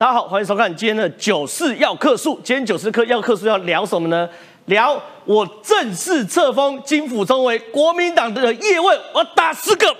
[0.00, 2.40] 大家好，欢迎收看今天的九四要客数。
[2.42, 4.26] 今天九四课要客数要聊什么呢？
[4.64, 9.94] 聊我正式册封金辅中为国民党的叶问，我打十个。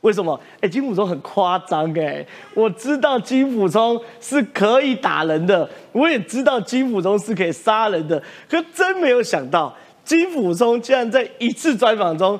[0.00, 0.40] 为什么？
[0.60, 9.72] 哎，金辅中很夸张哎，我知道金辅中是可以打人的，我也知道金辅中是可以杀人的，可真没有想到
[10.04, 12.36] 金辅中竟然在一次专访中，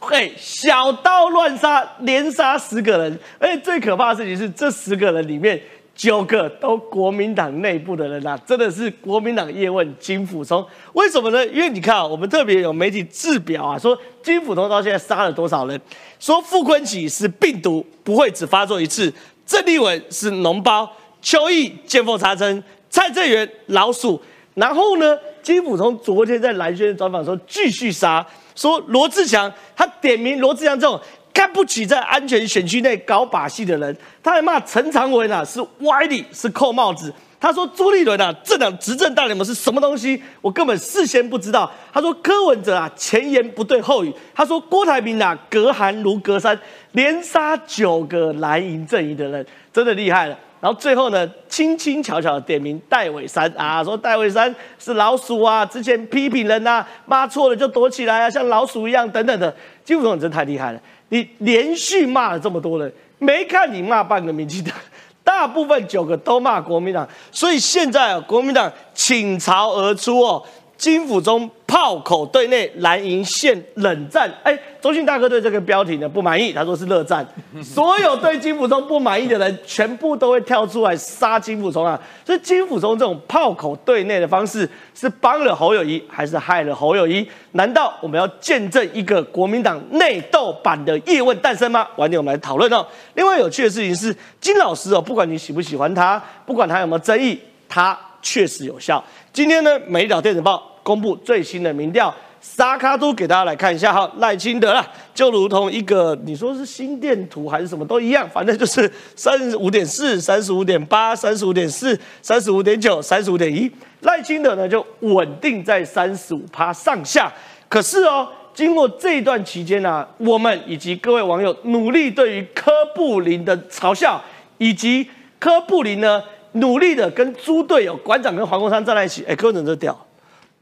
[0.00, 5.60] 嘿，小刀乱杀，连杀十个人，而且最可怕的事情是，这十个人里面。
[6.00, 10.66] 九个都国民党内部的人啊，真的是国民党叶问金辅聪。
[10.94, 11.46] 为什么呢？
[11.48, 15.78] 因为你看啊，我们特别有媒体制表啊，说金辅聪到现在杀了多少人？
[16.18, 19.12] 说傅昆萁是病毒，不会只发作一次；
[19.44, 24.18] 郑丽文是脓包，邱毅见缝插针，蔡正元老鼠。
[24.54, 30.98] 然后呢，金辅聪昨天在蓝轩专访时候继续杀，说罗志祥，他点名罗志祥这种。
[31.40, 37.10] 看不起在安全选区内搞把戏的人，他还骂陈长文啊是歪理是扣帽子。
[37.40, 41.72] 他说朱立伦啊这党执政大联盟是什么东西，我根本事先不知道。
[41.94, 44.12] 他说柯文哲啊前言不对后语。
[44.34, 46.60] 他说郭台铭啊隔行如隔山，
[46.92, 50.38] 连杀九个蓝营阵营的人，真的厉害了。
[50.60, 59.56] 然后最后呢，轻轻巧巧点名戴伟山啊，说戴伟山是老鼠啊，之前批评人呐，骂错了就躲起来啊，像老鼠一样等等的。
[59.82, 60.80] 金副总你真太厉害了。
[61.10, 64.74] 你连续骂了这么多人，没看你骂半个民进党，
[65.22, 70.42] 大部分九个都骂国民党，所以现在啊，国民党倾巢而出哦。
[70.80, 77.24] 金府中炮口对内蓝营现冷战，哎，中信大哥对这个标题呢不满意，他说是热战。
[77.62, 82.00] 所有对金府中不满意的人，全部都会跳出来杀金府中啊！
[82.24, 87.28] 所以金府中这种炮口对内的方式，是帮了侯友谊，还是害了侯友谊？
[87.52, 91.86] 难道我们要见证一个国民党内斗版的叶问诞生吗？
[91.96, 92.84] 晚点我们来讨论哦。
[93.12, 99.04] 另外有趣的事情是，金老师哦，不管你喜不喜欢他，不管他有没有争议，他确实有效。
[99.30, 100.69] 今天呢，美岛电子报。
[100.82, 113.70] 公布最新的民调，沙卡都给大家来看一下哈，赖清德啦，就如同一个你说是心电图还是什么都一样，反正就是三十五点四、三十五点八、三十五点四、三十五点九、三十五点一，
[114.00, 117.32] 赖清德呢就稳定在三十五趴上下。
[117.68, 124.20] 可是哦，经过这一段期间呢，我们以及各位网友努力对于科布林的嘲笑，
[124.58, 125.06] 以及
[125.38, 130.06] 科布林呢努力的跟猪队友馆长跟黄国昌站在一起，哎，柯文哲屌。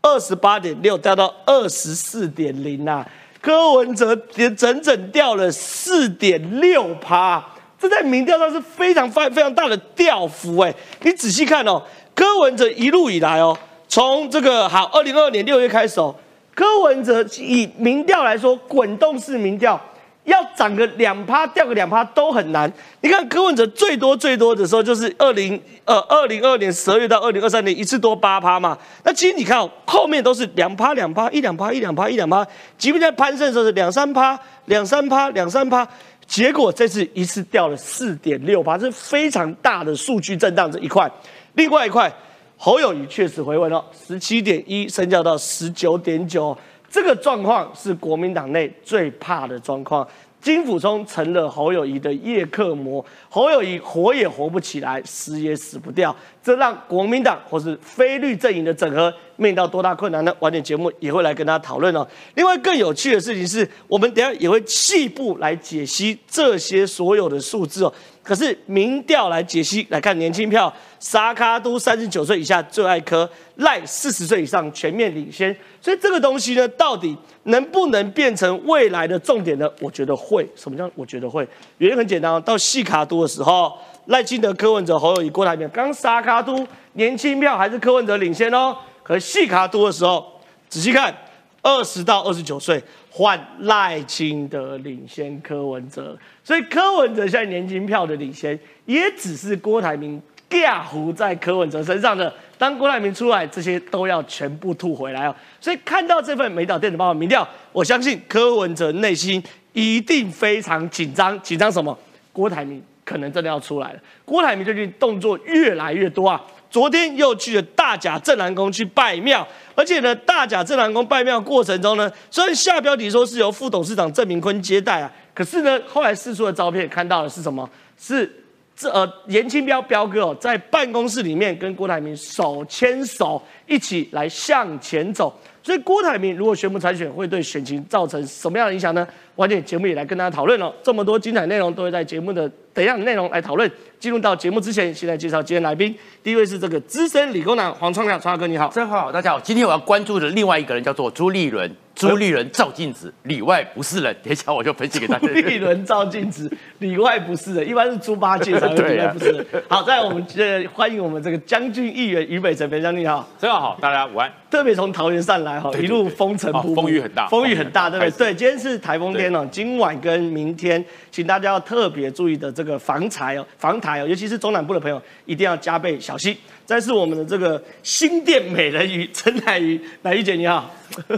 [0.08, 3.04] 二十八点六掉到二十四点零呐，
[3.40, 7.44] 柯文哲也整整掉了四点六趴，
[7.78, 10.74] 这在民调上是非常非非常大的调幅哎。
[11.02, 11.82] 你仔细看哦，
[12.14, 16.14] 柯文哲一路以来哦，从这个好二零二二年六月开始哦，
[16.54, 19.80] 柯文哲以民调来说，滚动式民调。
[20.28, 22.70] 要涨个两趴，掉个两趴都很难。
[23.00, 28.76] 你看柯文哲最多最多的时候就是二零呃二零二二年十二月到二零二三年一次多八趴嘛。
[29.04, 32.46] 那其实你看后面都是两趴两趴一两趴一两趴一两趴，
[32.76, 35.88] 即便在攀升的时候是两三趴两三趴两三趴，
[36.26, 41.10] 结果这次一次掉了四点六趴，是非常大的数据震荡这一块。
[41.54, 42.12] 另外一块
[42.58, 46.56] 侯友谊确实回稳了，十七点一升降到十九点九。
[46.90, 50.06] 这个状况是国民党内最怕的状况。
[50.40, 60.32] 金辅聪成了侯友谊的叶克膜，侯友谊活也活不起来，死也死不掉，这让国民党或是非绿阵营的整合面临到多大困难呢？
[60.38, 62.06] 晚点节目也会来跟大家讨论哦。
[62.36, 67.92] 另外更有趣的事情是，我们等下也会细部来解析这些所有的数字哦。
[68.28, 79.66] 可是民调来解析来看年轻票，沙卡都三十九岁以下最爱科，赖四十岁以上全面领先，所以这个东西呢，到底能不能变成未来的重点呢？
[79.80, 80.46] 我觉得会。
[80.54, 81.48] 什么叫我觉得会？
[81.78, 83.72] 原因很简单，到细卡都的时候，
[84.08, 88.76] 赖清德、柯文哲、侯友谊、郭台铭，刚沙卡都年轻票还是柯文哲领先哦。
[89.02, 91.16] 可细卡都的时候，仔细看，
[91.62, 92.82] 二十到二十九岁。
[93.10, 102.32] 换赖清德领先柯文哲，所以柯文哲现在年金票的领先，也只是郭台铭架糊在柯文哲身上的。
[102.56, 105.34] 当郭台铭出来，这些都要全部吐回来哦。
[105.60, 111.40] 所以看到这份美岛电子报的民调，我相信柯文哲内心一定非常紧张。
[111.42, 111.98] 紧张什么？
[112.32, 114.00] 郭台铭可能真的要出来了。
[114.24, 116.40] 郭台铭最近动作越来越多啊。
[116.70, 127.68] 昨天又去了大甲镇南宫去拜庙，而且呢，大甲镇南宫拜庙过程中呢，虽然下标题说是由副董事长郑明坤接待啊，可是呢，后来释出的照片看到的是什么？
[127.98, 128.30] 是
[128.76, 135.36] 这呃严清标标哥哦，在办公室里面跟郭台铭手牵手一起来向前走。
[135.62, 139.06] 所以郭台铭如果宣布参选，会对选情造成什么样的影响呢？
[139.38, 140.72] 晚点节目也来跟大家讨论哦。
[140.82, 143.70] 这么多精彩内容都会在节目的等样的内容来讨论。
[144.00, 149.40] 进入到节目之前，现在介绍今天来宾，第一位是这个资深理工男黄创亮，创亮哥你好，真好，大家好。
[149.40, 151.70] 今天我要关注的另外一个人叫做朱立伦。
[151.96, 154.16] 朱立伦照镜子，里外不是人。
[154.22, 155.26] 等一下我就分析给大家。
[155.26, 156.48] 朱立伦照镜子，
[156.78, 159.44] 里外不是人，一般是猪八戒才 里外不是人。
[159.68, 164.32] 好，在我们这欢迎我们这个将军议员于北辰，北将军好，真好，大家午安。
[164.48, 168.32] 特别从桃园上来哈，一路风尘仆仆，风雨很大，风雨很大，对不对？
[168.32, 176.36] 对，今天是台风天哦，今晚跟明天，请大家要特别注意的这个防台哦，防台哦，尤其是中南部的朋友一定要加倍小心。
[176.64, 180.70] 再是我们的这个新店美人鱼陈乃鱼，乃鱼姐你好。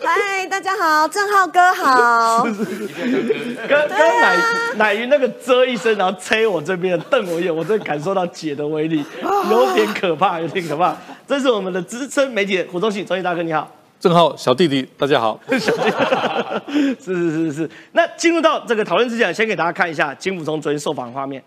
[0.00, 2.44] 嗨，大家好，郑浩哥好。
[3.68, 4.36] 刚刚乃
[4.76, 9.04] 乃鱼那个遮一声，然后吹我这边瞪我一眼，我真的感受到姐的威力，
[9.50, 10.96] 有点可怕，有点可怕。
[11.26, 13.70] 这是我们的资深媒体胡忠信，忠信大哥你好。
[14.00, 15.38] 郑浩小弟弟大家好。
[15.58, 17.70] 小弟弟， 是是是是。
[17.92, 21.44] 那进入到这个讨论之前，先给大家看一下金辅中昨天受访画面。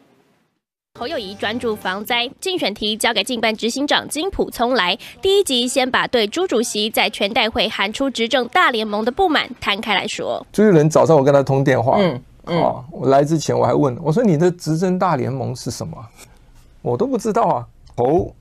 [1.00, 4.96] 侯友谊专注防灾，竞选题交给竞办执行长金普聪来。
[5.20, 10.46] 第一集先把对朱主席在全代会喊出执政大联盟的不满摊开来说。
[10.54, 12.62] 朱一伦早上我跟他通电话，嗯嗯，
[12.92, 15.98] 我来之前我还问我说你的执政大联盟是什么？
[16.84, 17.66] 我都不知道啊。
[17.96, 18.36] 侯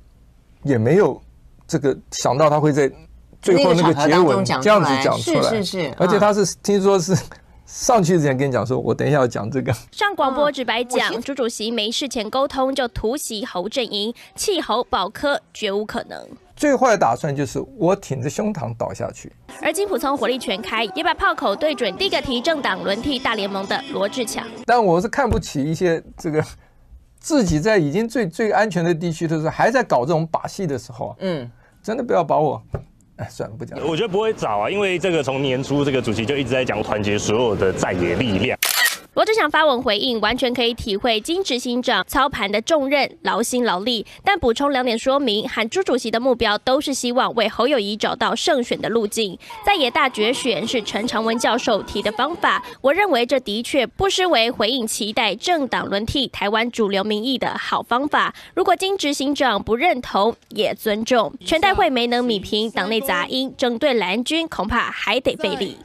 [0.64, 1.18] 也没有
[1.66, 2.90] 这个想到他会在
[3.42, 7.14] 最后那个结尾这样子讲出来，是是是，而且他是听说是。
[7.64, 9.72] 上去之前跟你讲说，我等一下要讲这个。
[9.92, 16.28] 上广播直白讲，朱主席没事前沟通就突袭侯阵营，弃侯保科绝无可能。
[16.54, 19.32] 最坏的打算就是我挺着胸膛倒下去。
[19.62, 24.46] 而金普聪火力全开，也把炮口对准第一个提政党轮替大联盟的罗志强。
[24.66, 26.44] 但我是看不起一些这个
[27.20, 31.50] 自己在已经最最安全的地区的时候，还在搞这种把戏的时候，嗯，
[31.82, 32.60] 真的不要把我。
[33.28, 33.78] 算了，不讲。
[33.86, 38.58] 我觉得不会早啊，因为这个从年初这个主席就一直在讲团结所有的在野力量。
[39.14, 44.06] 罗志祥发文回应，完全可以体会金执行长操盘的重任，劳心劳力。
[44.24, 49.38] 但补充两点说明，喊朱主席的目标都是希望为侯友谊找到胜选的路径。
[49.66, 58.34] 在野大决选是陈长文教授提的方法，我认为这的确不失为回应期待政党轮替、台湾主流民意的好方法。
[58.54, 61.30] 如果金执行长不认同，也尊重。
[61.44, 65.76] 全代会没能米平党内杂音，整队蓝军恐怕还得费力。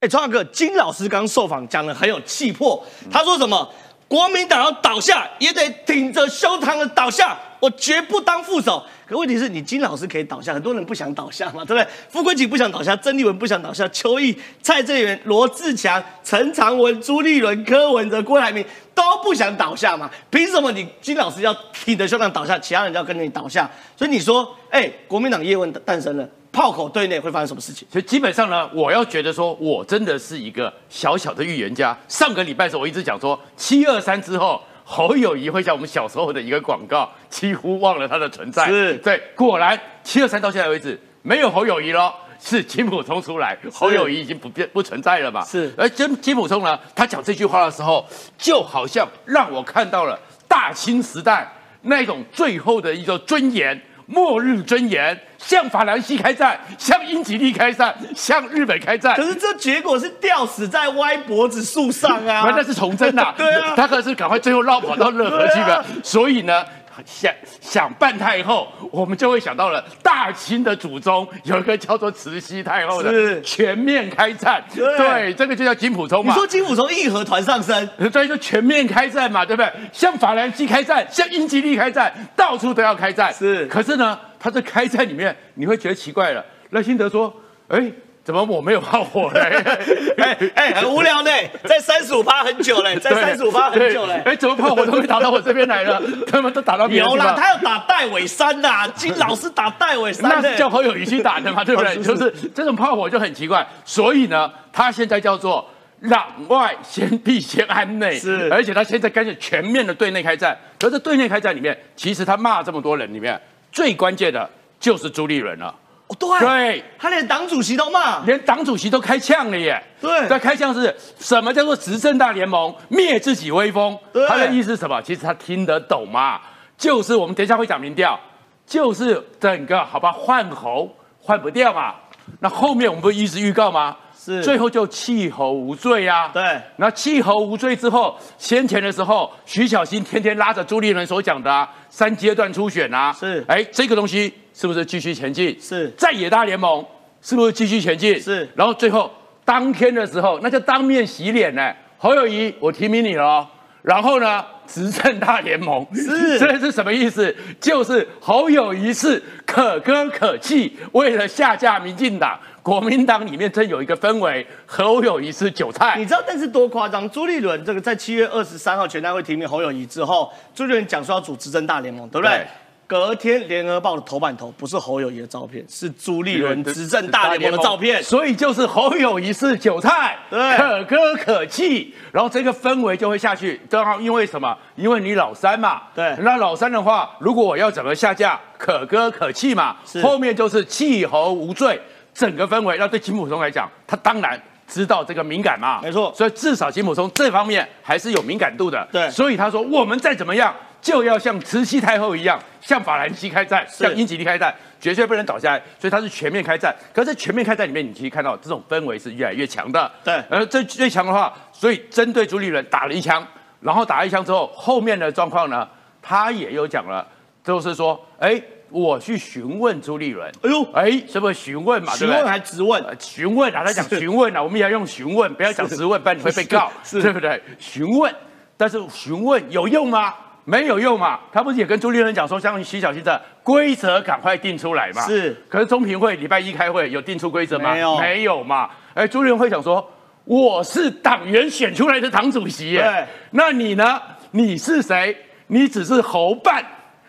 [0.00, 2.84] 哎，创哥，金老师刚受访讲的很有气魄。
[3.10, 3.66] 他说什么？
[4.06, 8.84] 国民党要倒下，也得挺着胸膛的倒下，我绝不当副手。
[9.06, 11.86] 可问题是你金老师可以倒下，很多人不想倒下嘛，对不对？
[12.10, 18.64] 傅昆萁不想倒下，曾立文不想倒下，邱毅、蔡正元、罗志强、陈长文、朱立伦、柯文哲、郭台铭
[18.94, 20.08] 都不想倒下嘛？
[20.30, 23.68] 凭什么你金老师要挺着胸膛倒下，其他人就要跟着你倒下？
[23.96, 26.28] 所以你说，哎，国民党叶问诞生了。
[26.56, 27.86] 炮口对内会发生什么事情？
[27.92, 31.94] 所以基本上呢，我要觉得说，我真的是一个小小的预言家。
[32.08, 38.66] 上个礼拜的时候，我一直讲说，七二三之后，侯友谊会像我们小时候的一个广告，几乎忘了他的存在。
[38.70, 42.10] 是对，果然七二三到现在为止没有侯友谊了，
[42.40, 45.44] 是金普聪出来，侯友谊已经不变不存在了嘛？
[45.44, 45.70] 是。
[45.76, 48.02] 而金金普聪呢，他讲这句话的时候，
[48.38, 50.18] 就好像让我看到了
[50.48, 51.46] 大清时代
[51.82, 53.78] 那种最后的一个尊严。
[54.06, 59.14] 末日尊严，向法兰西开战，向英吉利开战，向日本开战。
[59.16, 62.50] 可是这结果是吊死在歪脖子树上啊！
[62.56, 65.84] 那是崇祯呐， 对啊，他可是赶快最后绕跑到热河去了。
[66.02, 66.64] 所以呢。
[67.04, 76.32] 想想办太后，我们就会想到了大清的祖宗有一个叫做慈禧太后的全面开战，对，这个就叫金溥聪嘛。
[76.32, 79.70] 你说金溥聪义和团上身，所以，就全面开战嘛，对不对？
[79.92, 83.32] 向法兰西开战，向英吉利开战，到处都要开战。
[83.34, 86.44] 是，可是呢，他在开战里面，你会觉得奇怪了。
[86.70, 87.34] 赖清德说
[87.68, 87.92] ：“哎。”
[88.26, 89.40] 怎么我没有炮火嘞？
[90.18, 91.30] 哎哎，很无聊呢，
[91.62, 94.20] 在三十五趴很久嘞，在三十五趴很久嘞。
[94.24, 96.02] 哎，怎么炮火都没打到我这边来了？
[96.26, 101.94] 他们都打到别有啦，他要打戴伟山呐，金老师打戴伟山，那是叫朋友谊去打的嘛，对不对？
[102.02, 105.64] 就是这种炮火就很奇怪，所以呢，他现在叫做
[106.02, 110.58] 攘外先必先安内，是，而且他现在开始全面的对内开战。
[110.80, 113.40] 可是对内开战里面，其实他骂这么多人里面，
[113.70, 115.72] 最关键的就是朱立伦了。
[116.08, 119.82] 哦，对，他连党主席都骂，连党主席都开腔了耶。
[120.00, 123.98] 对，在开枪是什么叫做执政大联盟灭自己威风？
[124.28, 125.02] 他的意思是什么？
[125.02, 126.40] 其实他听得懂嘛，
[126.78, 128.18] 就是我们等一下会讲民调，
[128.64, 130.88] 就是整个好吧换候
[131.20, 131.94] 换不掉嘛。
[132.40, 133.96] 那后面我们不是一直预告吗？
[134.16, 136.30] 是，最后就弃候无罪呀。
[136.32, 145.54] 对，那弃候无罪之后，先前的时候，徐小新天天拉着朱立伦所讲的三阶段初选啊，是，哎，这个东西是不是继续前进？
[145.60, 146.82] 是，在野大联盟
[147.20, 148.18] 是不是继续前进？
[148.18, 149.12] 是然后最后
[149.44, 151.70] 当天的时候，那就当面洗脸呢。
[151.98, 153.46] 侯友谊，我提名你了哦。
[153.82, 157.34] 然后呢，执政大联盟是 这是什么意思？
[157.60, 166.06] 就是侯友谊是可歌可泣，为了下架民进党，国民党里面真有一个氛围，侯友谊是韭菜你。
[166.06, 167.08] 知道但是多夸张？
[167.10, 172.38] 朱立伦这个在七月二十三号全代会提名侯友谊之后，朱立伦讲说要组执政大联盟，对不对？
[172.38, 172.46] 对
[172.86, 178.02] 隔天联合报的头版头不是侯友谊的照片，是朱立伦执政大联盟的照片。
[178.02, 183.60] 所以就是侯友谊是韭菜，对可歌可泣，然后这个氛围就会下去。
[183.68, 184.56] 正好因为什么？
[184.76, 191.80] 因为你老三嘛，对那老三的话，如果我要怎么下架，可歌可泣嘛，是后面就是弃侯无罪，
[192.14, 192.76] 整个氛围。
[192.78, 194.40] 那对金普松来讲，他当然。
[194.68, 195.80] 知道这个敏感嘛？
[195.80, 198.84] 没错所以至少金普松这方面还是有敏感度的。
[198.90, 200.52] 对所以他说我们再怎么样，
[200.86, 205.60] 就要像慈禧太后一样，向法兰西开战，向英吉利开战，绝对不能倒下来。
[205.80, 206.72] 所以他是全面开战。
[206.94, 209.90] 可是，在全面开战里面，你其实看到这种氛围是越来越强的。
[210.04, 213.26] 对而这最强的话，所以针对朱立伦打了一枪，
[213.58, 215.68] 然后打一枪之后，后面的状况呢，
[216.00, 217.04] 他也有讲了，
[217.42, 218.40] 就是说，哎，
[218.70, 221.92] 我去询问朱立伦，哎呦，哎，是不是询问嘛？
[221.96, 227.42] 询问还质问，呃询问啊，他讲询问啊，我们也要用询问，不要讲质问，不然你会被告，是对不对？
[227.58, 228.14] 询问，
[228.56, 230.14] 但是询问有用吗？
[230.46, 231.20] 没有用嘛。
[231.30, 235.02] 他不是也跟朱立伦讲说，像徐小新的规则赶快定出来嘛？
[235.02, 235.36] 是。
[235.50, 237.74] 可是中评会礼拜一开会有定出规则吗？
[237.74, 238.70] 没有没有嘛。
[238.94, 239.86] 哎，朱立伦会想说，
[240.24, 244.00] 我是党员选出来的党主席耶，对那你呢？
[244.30, 245.14] 你是谁？
[245.48, 246.64] 你只是侯办。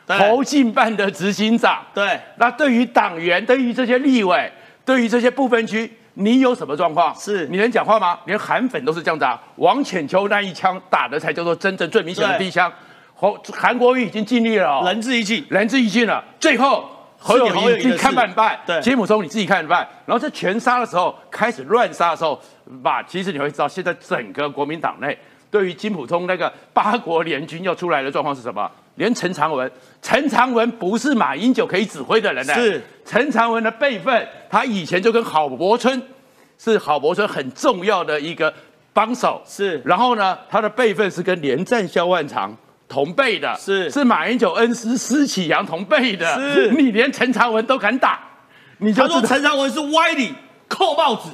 [0.06, 4.50] 对侯进办的执行长，对，那对于党员，对于这些立委，
[4.86, 7.14] 对于这些不分区，你有什么状况？
[7.14, 8.18] 是你能讲话吗？
[8.24, 9.38] 连韩粉都是这样子啊！
[9.58, 12.72] 王浅秋那一枪打的才叫做真正最明显的第一枪。
[13.18, 15.46] 侯韩国瑜已经尽力了、哦，仁至义尽。
[15.50, 16.24] 仁至义尽了。
[16.40, 19.86] 最后侯友侯友宜的谊自己看办办，对金普松你自己看办。
[20.06, 22.40] 然后在全杀的时候，开始乱杀的时候，
[22.84, 25.18] 把，其实你会知道，现在整个国民党内
[25.50, 28.70] 对于金普松那个八国联军要出来的状况是什么？
[28.96, 29.72] 连陈长文，
[30.02, 32.54] 陈长文不是马英九可以指挥的人呢。
[32.54, 36.02] 是陈长文的辈分，他以前就跟郝柏村
[36.58, 38.54] 是郝柏村很重要的一个
[38.94, 39.42] 帮手。
[39.46, 42.56] 是然后呢，他的辈分是跟连战、萧万长
[42.88, 48.20] 同辈的，是是马英九恩师施启阳同辈的，是你连陈长文都敢打，
[48.78, 49.22] 你就他说。
[49.22, 50.34] 陈长文是歪理
[50.68, 51.30] 扣帽子，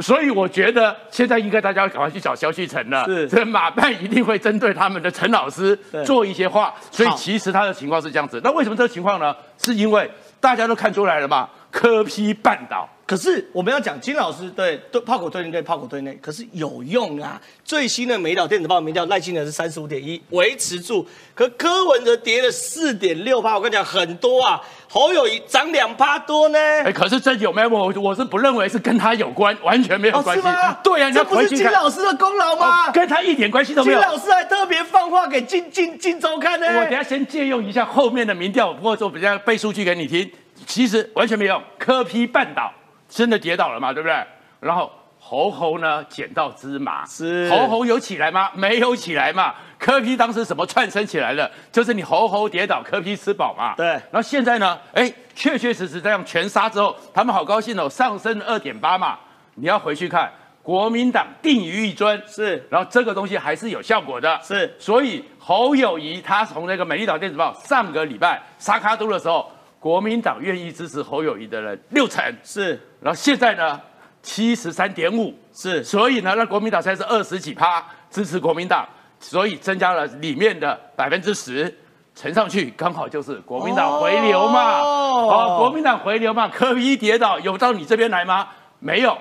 [0.00, 8.40] 所以我觉得现在应该大家赶快去找萧旭晨了，是这马办一定会针对他们的陈老师做一些话，所以其实他的情况是这样子。
[8.44, 9.34] 那为什么这个情况呢？
[9.56, 10.10] 是因为
[10.40, 12.88] 大家都看出来了嘛，科批半岛。
[13.06, 17.40] 可是我们要讲金老师对对炮口对内对炮口对内，可是有用啊！
[17.64, 24.60] 最新的美岛电子报民调赖清德是三十五点一，维持住，可柯文哲跌了四点六趴，我跟你讲很多啊，
[24.90, 26.58] 侯友谊涨两趴多呢。
[26.58, 27.68] 哎，可是这有没有？
[27.70, 30.42] 我我是不认为是跟他有关，完全没有哦，关系。
[30.42, 30.74] 是吗？
[30.84, 32.88] 对呀、你这不是金老师的功劳吗？
[32.88, 33.98] 哦跟他一点关系都没有。
[33.98, 36.66] 金老师还特别放话给金金金周刊呢。
[36.66, 40.30] 我等下先借用一下后面的民调，不过说比较背数据给你听，
[40.66, 41.62] 其实完全没用。
[41.78, 42.72] 科批绊倒，
[43.08, 44.16] 真的跌倒了嘛，对不对？
[44.60, 48.50] 然后猴猴呢捡到芝麻，是猴猴有起来吗？
[48.54, 49.54] 没有起来嘛。
[49.78, 51.48] 科批当时什么串升起来了？
[51.70, 53.74] 就是你猴猴跌倒，科批吃饱嘛。
[53.76, 54.76] 对然后现在呢？
[54.92, 59.18] 哎，确确实实这样全杀之后，他们好高兴哦，上升二点八嘛。
[59.54, 69.48] 你要回去看，国民党定于一尊是然后这个东西还是有效果的，是所以侯友谊他从那个美丽岛电子报上个礼拜沙卡都的时候，
[69.78, 73.80] 国民党愿意支持侯友谊的人六成，是然后现在呢
[74.22, 78.86] 七十三点五，是所以呢，那国民党现在是二十几趴支持国民党，
[79.20, 81.72] 所以增加了里面的百分之十。
[82.14, 88.48] 乘上去刚好就是国民党回流嘛，哦哦，国民党回流嘛，科比跌倒有到你这边来吗？
[88.80, 89.16] 没有，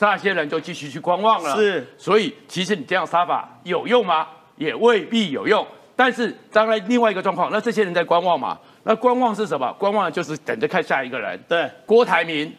[0.00, 1.54] 那些人就继续去观望了。
[1.54, 4.26] 是所以其实你这样杀法有用吗？
[4.56, 5.64] 也未必有用。
[5.94, 8.58] 但是当然另外一个状况，那这些人在观望嘛？
[8.88, 9.70] 那观望是什么？
[9.74, 11.38] 观望就是等着看下一个人。
[11.46, 12.50] 对，郭台铭，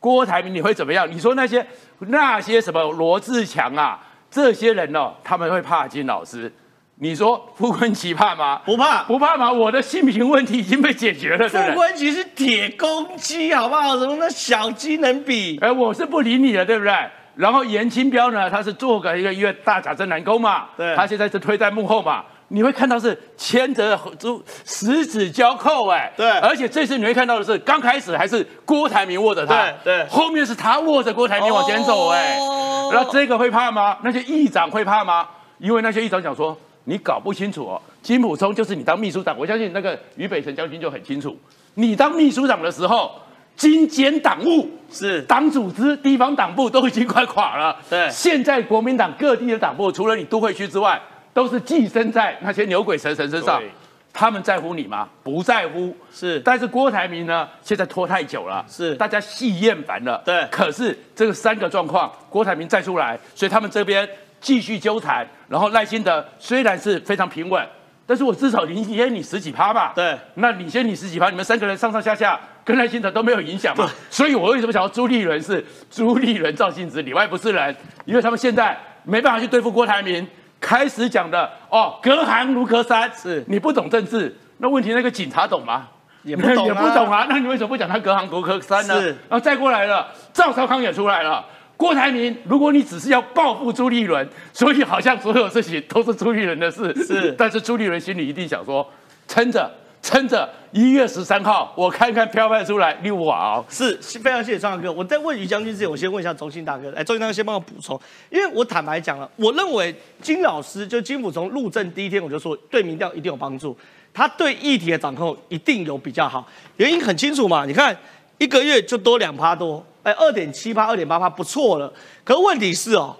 [0.00, 1.08] 郭台铭你会怎么样？
[1.08, 1.64] 你说那些
[2.00, 3.96] 那些什么罗志强啊，
[4.28, 6.52] 这些人哦，他们会怕金老师。
[6.96, 8.60] 你说傅昆奇怕吗？
[8.64, 9.52] 不怕不怕吗？
[9.52, 11.74] 我的性平问题已经被解决了，对傅？
[11.76, 13.96] 昆萁是铁公鸡，好不好？
[13.96, 15.60] 什么那小鸡能比？
[15.60, 16.92] 哎，我是不理你了，对不对？
[17.36, 33.98] 然后严清标呢，他是做个一个一个大假真南宫嘛，对他现在是推在幕后嘛，你会看到是牵着就十指交扣，哎，对而且这次你会看到的是，刚开始还是郭台铭握着他，对对后面是他握着郭台铭往前走，哎、哦然后这个会怕吗？
[34.02, 35.28] 那些议长会怕吗？
[35.58, 41.38] 因为那些议长讲说，你搞不清楚哦，金普聪就是你当秘书长，我相信那个俞北辰将军就很清楚，
[41.74, 43.12] 你当秘书长的时候。
[43.58, 47.76] 精简党务，是党组织、地方党部都已经快垮了。
[47.90, 50.96] 对现在国民党各地的党部，除了你都会区之外，
[51.38, 53.70] 都是寄生在那些牛鬼蛇神身上对。
[54.12, 55.08] 他们在乎你吗？
[55.22, 55.96] 不在乎。
[56.12, 60.20] 是但是郭台铭呢，现在拖太久了，是大家戏厌烦了。
[60.24, 64.08] 对可是这个三个状况，郭台铭再出来，所以他们这边
[64.40, 65.24] 继续纠缠。
[65.46, 67.64] 然后赖清德虽然是非常平稳，
[68.04, 69.92] 但是我至少领先你十几趴吧。
[69.94, 73.88] 对那领先你十几趴，你们三个人上上下下跟赖清德都没有影响嘛。
[74.10, 77.76] 所以我为什么想要朱立伦是朱立伦、赵信子里外不是人？
[78.04, 80.26] 因为他们现在没办法去对付郭台铭。
[80.60, 85.88] 开始讲的哦，隔行如隔山，是你不懂政治，那问题那个警察懂吗？
[86.24, 87.26] 也不懂啊 也不懂啊。
[87.28, 89.00] 那你为什么不讲他隔行如隔山呢？
[89.00, 91.44] 是然后再过来了，赵少康也出来了。
[91.76, 98.84] 郭台铭，如果你只是要报复朱立伦，所以好像所有事情都是朱立伦的事，是 但是朱立伦心里一定想说，
[99.28, 99.70] 撑着，
[100.08, 103.64] 撑着，一月十三号我看看飘派出来六瓦哦。
[103.68, 104.90] 是非常谢谢张大哥。
[104.90, 106.90] 我在问于将军之前，我先问一下周信大哥。
[106.96, 108.00] 哎，周信大哥先帮我补充，
[108.30, 113.76] 因为我坦白讲了，我认为金老师就金辅从入政第一天我就说，对民调一定有帮助，
[114.14, 116.48] 他对议题的掌控一定有比较好。
[116.78, 117.94] 原因很清楚嘛，你看
[118.38, 121.92] 一个月就多两趴多，哎，二点七趴、二点八趴不错了。
[122.24, 123.14] 可问题是哦，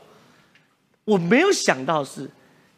[1.04, 2.30] 我没有想到是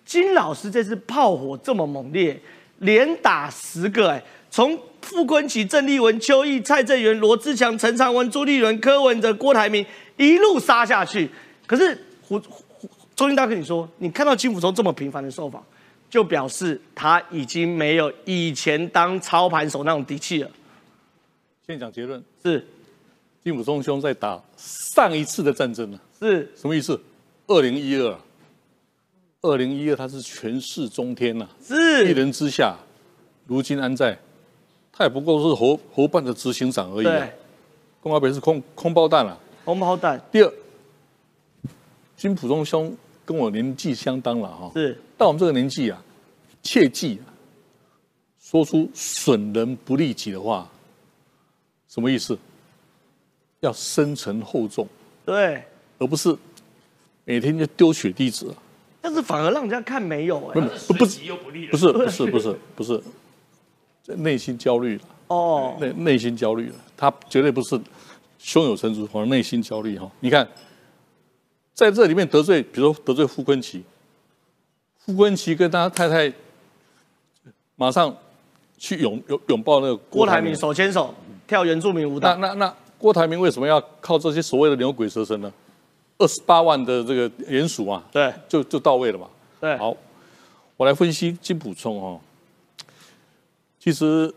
[0.04, 2.40] 金老师这次炮火这么猛烈，
[2.80, 9.84] 连打十个哎，从傅昆萁、郑丽文、邱毅、蔡正元、罗志强、陈长文、朱立伦、柯文哲、郭台铭
[10.18, 11.30] 一路杀下去。
[11.66, 12.38] 可是胡
[12.72, 15.64] 胡周英大跟你说，你看到金辅中这么频繁的受访，
[16.08, 20.50] 就表示他已经没有以前当操盘手那种底气了。
[21.66, 22.66] 先讲结论，是
[23.42, 27.00] 金辅中兄在打上一次的战争呢，是什么意思？
[27.46, 28.16] 二零一二，
[29.42, 32.76] 二零一二他是权势中天呐、一是，人之下，
[33.46, 34.18] 如今安在？
[34.92, 37.32] 他也不过是侯侯办的执行长而已、啊对，，
[38.02, 39.38] 公阿北是空空包弹啊。
[39.64, 40.52] 红包蛋第二，
[42.16, 42.94] 金普中兄
[43.24, 46.02] 跟我年纪相当了哈、是到我们这个年纪啊，
[46.62, 47.32] 切记啊，
[48.38, 50.70] 说出损人不利己的话，
[51.88, 52.36] 什么意思？
[53.60, 54.86] 要深沉厚重，
[55.24, 55.62] 对，
[55.98, 56.36] 而不是
[57.24, 58.56] 每天就丢血滴子啊。
[59.00, 61.06] 但是反而让人家看没有哎、不不
[61.44, 63.02] 不利不是不是不是不是，
[64.02, 66.74] 这内心焦虑了，哦，内内心焦虑了。
[66.96, 67.80] 他绝对不是
[68.38, 70.10] 胸有成竹，反而内心焦虑哈。
[70.20, 70.46] 你看，
[71.72, 73.80] 在这里面得罪，比如说得罪傅昆萁，
[74.98, 76.30] 傅昆萁跟他太太
[77.76, 78.14] 马上
[78.76, 81.14] 去拥拥拥抱那个郭台铭手牵手
[81.46, 85.50] 跳原住民舞蹈，那那那郭台铭为什么要靠这些所谓的牛鬼蛇神呢？
[86.20, 89.26] 二十八万的这个联署啊，对就就到位了嘛。
[89.60, 89.96] 对，好，
[90.76, 92.20] 我来分析金补充哦。
[93.78, 94.32] 其实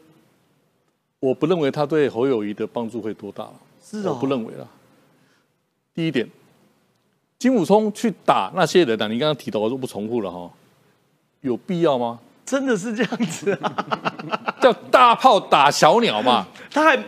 [1.19, 4.67] 我不认为他对侯友谊的帮助会多大了，是哦我不认为了。
[5.93, 6.28] 第一点，
[7.38, 10.50] 金补充去打那些人啊，你刚刚提到我就不重复了哈、
[11.41, 12.19] 有必要吗？
[12.46, 17.04] 真的是这样子啊，叫大炮打小鸟嘛， 他还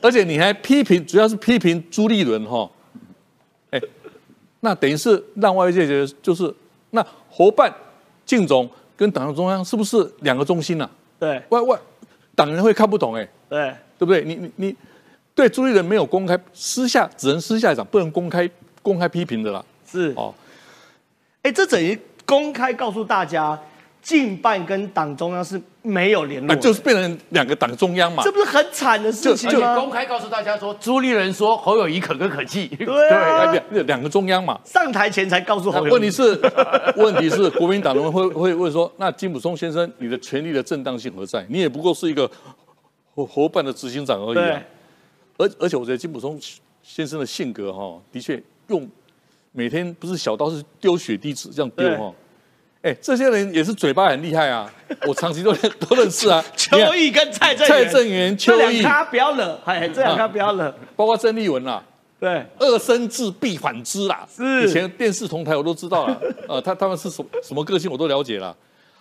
[0.00, 2.81] 而且你还批评，主要是批评朱立伦哈、哎，
[4.64, 6.52] 那等于是让外界觉得就是
[6.90, 7.72] 那侯办、
[8.26, 11.40] 敬总跟党中央是不是两个中心呐、对。
[11.50, 11.78] 外外
[12.34, 13.74] 党人会看不懂哎、对。
[13.98, 14.24] 对不对？
[14.24, 14.76] 你你你
[15.32, 18.50] 对朱立伦没有公开，私下只能私下讲，不能公开
[18.82, 19.64] 公开批评的啦。
[19.86, 20.34] 是，哦，
[21.42, 21.96] 哎，这等于
[22.26, 23.56] 公开告诉大家，
[24.02, 28.32] 近半跟党中央是没有联络啊，就是变成两个党中央嘛这。
[28.32, 29.74] 不是很惨的事情就就？
[29.76, 32.66] 公开告诉大家说，朱立伦说侯友谊可歌可泣。
[32.66, 33.54] 对啊，
[33.86, 34.60] 两个中央嘛。
[34.64, 36.40] 上台前才告诉那侯友宜问题是，
[37.00, 41.46] 问题是国民党人会会问说，那金普松先生，你的权力的正当性何在？
[41.48, 42.28] 你也不过是一个
[43.14, 44.38] 侯侯办的执行长而已。
[45.38, 46.38] 而而且我觉得金普松
[46.82, 48.88] 先生的性格哈、的确用
[49.52, 52.12] 每天不是小刀是丢血滴子这样丢哈、
[52.82, 54.68] 哎，这些人也是嘴巴很厉害啊，
[55.06, 56.44] 我长期都认都认识啊。
[56.56, 61.82] 邱毅跟蔡正蔡元正元、邱毅，两咖不要惹，哎，这两咖不要惹，包括郑丽文啦、
[62.18, 64.26] 对，恶生自必反之啦。
[64.28, 68.56] 是以前电视同台我都知道了， 呃，他他们是什么什么个性我都了解了。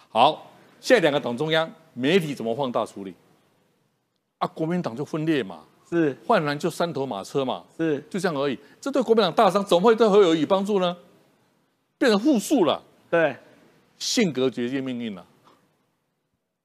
[0.10, 3.16] 好，现在两个党中央媒体怎么放大处理？
[4.38, 8.60] 啊，国民党就分裂嘛，是换然就三头马车嘛，是，就这样而已。
[8.80, 10.96] 这对国民党大伤怎么会对侯友谊帮助呢？
[11.98, 13.36] 变成负数了，对，
[14.02, 15.24] 性格决定命运了。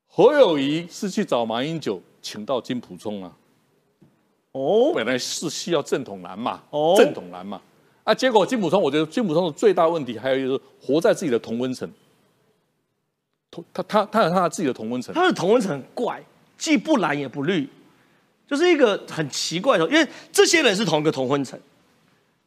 [0.06, 3.30] 侯友谊是去找马英九，请到金溥聪啊。
[4.52, 7.60] 哦，本来是需要正统男嘛，哦正统男嘛，
[8.04, 11.86] 啊，结果金普聪，我觉得金普聪的最大问题还有就是活在自己的同温层，
[13.50, 16.24] 同他他他有他自己的同温层，他的同温层很怪，
[16.56, 17.68] 既不蓝也不绿，
[18.48, 21.60] 就是一个很奇怪的，因为这些人是同一个同温层，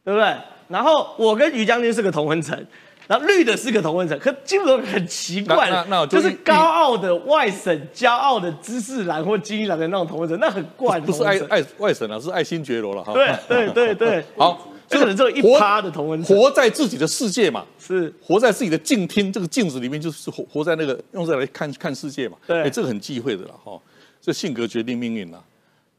[0.02, 0.36] 对不对？
[0.66, 2.66] 然后我跟于将军是个同温层，
[3.10, 13.12] 然后绿的是个同温层，可金普聪很奇怪那那那就就是高傲的外省、骄傲的知识蓝或精英蓝的那种同温层，那很怪不是爱爱外省啊，是爱新觉罗了哈。
[13.12, 22.36] 对对对对， 好，这个人只有一趴的同温层，活在自己的世界嘛，是活在自己的镜厅这个镜子里面，就是活活在那个用这来看看世界嘛。
[22.46, 23.76] 对哎，这个很忌讳的了哈，
[24.22, 25.44] 这性格决定命运了。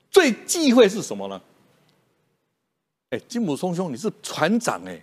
[0.09, 1.41] 最忌讳是什么呢？
[3.09, 4.97] 哎，金普松兄，你是船长哎，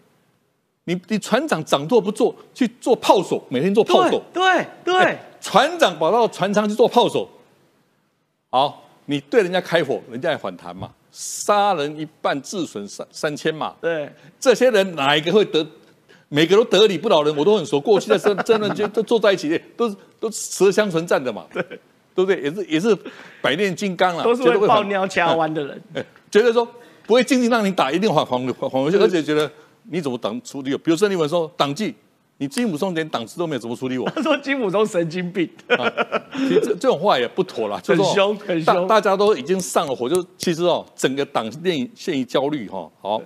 [0.89, 7.29] 你你船长掌舵不做，去做炮手，每天做炮手，对对船长跑到船舱去做炮手，
[8.49, 13.75] 好，你对人家开火，人家也反弹嘛，杀人一半，自损三三千嘛。
[13.83, 15.67] 对这些人哪一个会得？
[16.31, 17.79] 每个都得理不饶人，我都很熟。
[17.79, 21.63] 过去的真真的就都坐在一起，都是都蛇相存战的嘛，对
[22.15, 22.41] 对不对？
[22.41, 22.97] 也是也是
[23.43, 26.67] 百炼金刚啊，都是会爆尿掐弯的人，哎，觉得说
[27.07, 29.51] 不会静静让你打，一定还还还还回去，而且觉得
[29.91, 30.79] 你怎么挡处理我？
[30.79, 31.95] 比如郑丽文说党纪，
[32.37, 34.09] 你金普松连党纪都没有，怎么处理我？
[34.15, 35.49] 他说金普聪神经病，
[36.33, 42.91] 其实这这种话也不妥啦，就是很凶很大凶大家都已经上了火，就其实哦，整个党内陷于焦虑哈。
[43.01, 43.23] 好，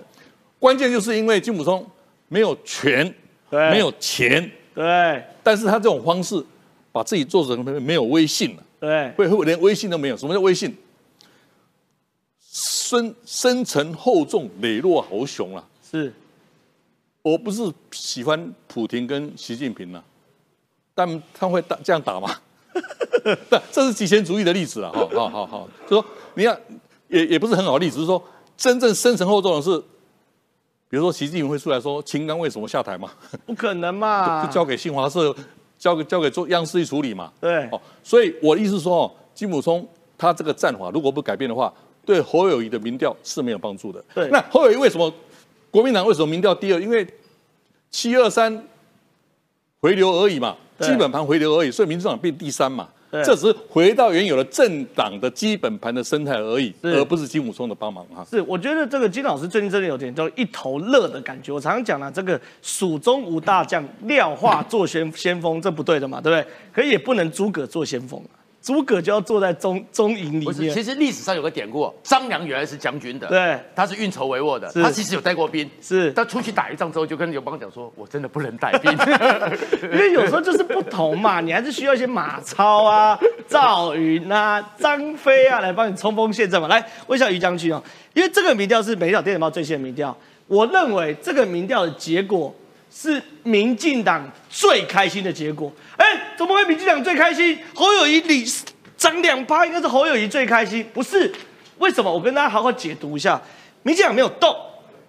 [0.57, 1.85] 关键就是因为金普松
[2.27, 3.13] 没有权，
[3.49, 6.43] 对没有钱，对但是他这种方式
[6.91, 10.17] 把自己做成没有威信了，对会会连威信都没有。
[10.17, 10.75] 什么叫威信？
[12.55, 15.63] 深深沉厚重，磊落豪雄啊！
[15.91, 16.13] 是
[17.23, 20.03] 我不是喜欢普京跟习近平啊，
[20.93, 22.29] 但他会打这样打吗？
[23.49, 26.59] 这 这是极权主义的例子了，哈，好好好，就说你看
[27.07, 28.21] 也也不是很好的例子，就是说
[28.57, 29.79] 真正深沉厚重的是，
[30.89, 33.09] 比如说习近平会出来说秦刚为什么下台嘛，
[33.45, 34.51] 不可能嘛 就？
[34.51, 35.33] 交给新华社，
[35.79, 41.73] 交给交给做央视去处理嘛，对哦，所以我的意思是说哦，金普聪他这个战法如果不改变的话，
[42.05, 44.03] 对侯友谊的民调是没有帮助的。
[44.13, 45.09] 对那侯友谊为什么
[45.73, 46.79] 国民党为什么民调第二？
[46.79, 47.05] 因为
[47.89, 48.63] 七二三
[49.81, 52.87] 回流而已嘛，基本盘回流而已，所以民主党变第三嘛。
[53.09, 58.23] 对这只是回到原有的政党的基本盘的生态而已，而不是金武松的帮忙哈。
[58.29, 61.51] 是，我觉得这个金老师最近真的有点叫一头热的感觉。
[61.51, 66.51] 我常常讲了，这个蜀中无大将，廖化做先先锋，这不对的嘛，对不对？
[66.71, 70.73] 可也不能诸葛做先锋啊，诸葛就要坐在中中营里，面。
[70.73, 78.89] 其实历史上有个典故，张良原来是将军的，对，他是运筹帷幄的，他其实有带过兵，是他出去打一仗之后，就跟刘邦讲说：“我真的不能带兵。
[79.91, 86.69] 因为有时候就是不同嘛， 你还是需要一些马超啊、 赵云啊、张飞啊来帮你冲锋陷阵嘛。
[86.69, 92.55] 来，问一下于将军哦，因为这个民调是《美丽岛电子报》最新的民调，我认为这个民调的结果
[92.93, 95.71] 是民进党最开心的结果。
[95.97, 96.05] 哎，
[96.37, 97.57] 怎么会民进党最开心？
[97.73, 98.45] 侯友谊你
[98.95, 101.33] 涨两趴，应该是侯友谊最开心，不是？
[101.79, 102.13] 为什么？
[102.13, 103.41] 我跟大家好好解读一下，
[103.81, 104.55] 民进党没有动，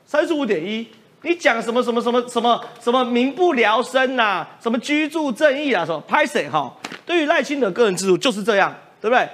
[0.07, 0.87] 三十五点一。
[1.23, 6.75] 你讲什么什么什么什么什么民不聊生呐、什么居住正义啊，什么拍谁哈？
[7.07, 9.29] 对于赖清德个人制度就是这样，对不对？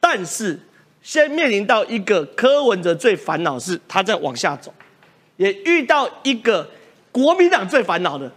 [0.00, 0.58] 但是
[1.02, 4.72] 先面临到一个柯文哲最烦恼是他在往下走，
[5.36, 6.68] 也遇到一个
[7.14, 8.28] 国民党最烦恼的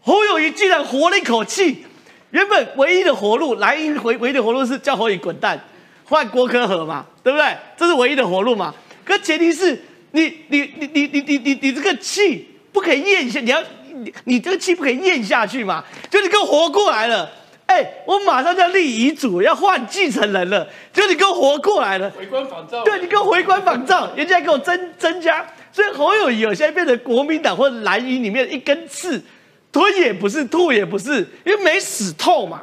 [0.00, 1.84] 侯友谊，竟然活了一口气。
[2.30, 5.58] 原本唯一的活路，莱茵唯唯一的活路是叫侯友谊滚蛋，
[6.04, 7.56] 换郭科和嘛，对不对？
[7.76, 8.74] 这是唯一的活路嘛。
[9.04, 13.62] 可前提是你你你你你你你你这个气不可以咽下，你要
[13.92, 15.84] 你你这个气不可以咽下去嘛。
[16.10, 17.30] 就你给我活过来了，
[17.66, 22.10] 哎，我马上就要立遗嘱，要换继承人了，就你给我活过来了。
[22.10, 29.22] 回光返照对你给我回光返照，人家给我增增加，所以侯友谊有现在变成国民党或者蓝营里面的一根刺，
[29.70, 32.62] 吞也不是，吐也不是，因为没死透嘛。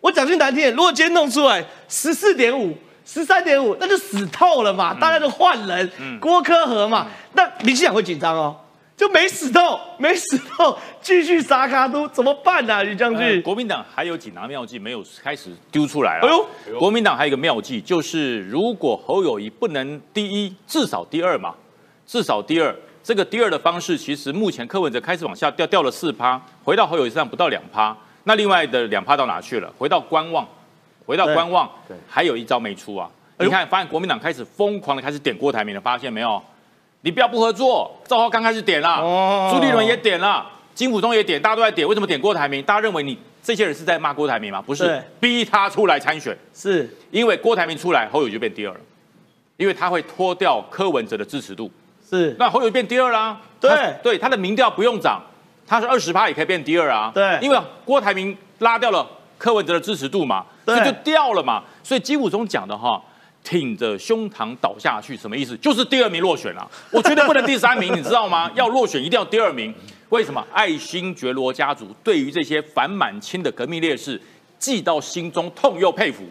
[0.00, 2.72] 我讲句难听点，如果今天弄出来十四点五、
[3.04, 8.56] 十三点五，那就死透了嘛，大家都换人，郭科和嘛，那民进党会紧张哦，
[8.96, 12.82] 就没死透，没死透，继续杀卡都怎么办呢、啊？
[12.84, 16.28] 李将呃军，国民党还有几拿妙计没有开始丢出来了。
[16.28, 21.54] 哎呦国民党还有一个妙计，就是如果侯友谊不能第一，至少第二嘛，
[22.12, 22.76] 至少第二。
[23.02, 27.96] 这个第二的方式，其实目前柯文哲开始往下掉，掉了四趴，回到侯友谊身上不到两趴。
[28.24, 29.72] 那另外的两趴到哪去了？
[29.78, 30.46] 回到观望，
[31.06, 31.66] 回到观望。
[31.88, 33.10] 对还有一招没出啊！
[33.38, 36.40] 你看，发现国民党开始疯狂的开始点郭台铭了，发现没有？
[37.00, 41.88] 你不要不合作，赵浩刚开始点了，哦朱立伦也点了，金普忠也点，大家都在点。
[41.88, 42.62] 为什么点郭台铭？
[42.62, 44.60] 大家认为你这些人是在骂郭台铭吗？
[44.60, 48.80] 不是，逼他出来参选，是因为郭台铭出来，侯友宜就变第二了，
[49.56, 51.70] 因为他会拖掉柯文哲的支持度。
[52.12, 55.22] 是，那侯友宜变第二啦，对他对，他的民调不用涨，
[55.66, 59.06] 他是二十趴也可以变第二啊，对因为郭台铭拉掉了
[59.38, 61.62] 柯文哲的支持度嘛，对所以就掉了嘛。
[61.82, 63.02] 所以基武中讲的哈，
[63.42, 65.56] 挺着胸膛倒下去，什么意思？
[65.56, 66.70] 就是第二名落选了。
[66.90, 68.50] 我绝对不能第三名， 你知道吗？
[68.54, 69.74] 要落选一定要第二名。
[70.10, 70.46] 为什么？
[70.52, 74.20] 爱新觉罗家族对于这些反满清的革命烈士，
[74.58, 76.22] 记到心中痛又佩服。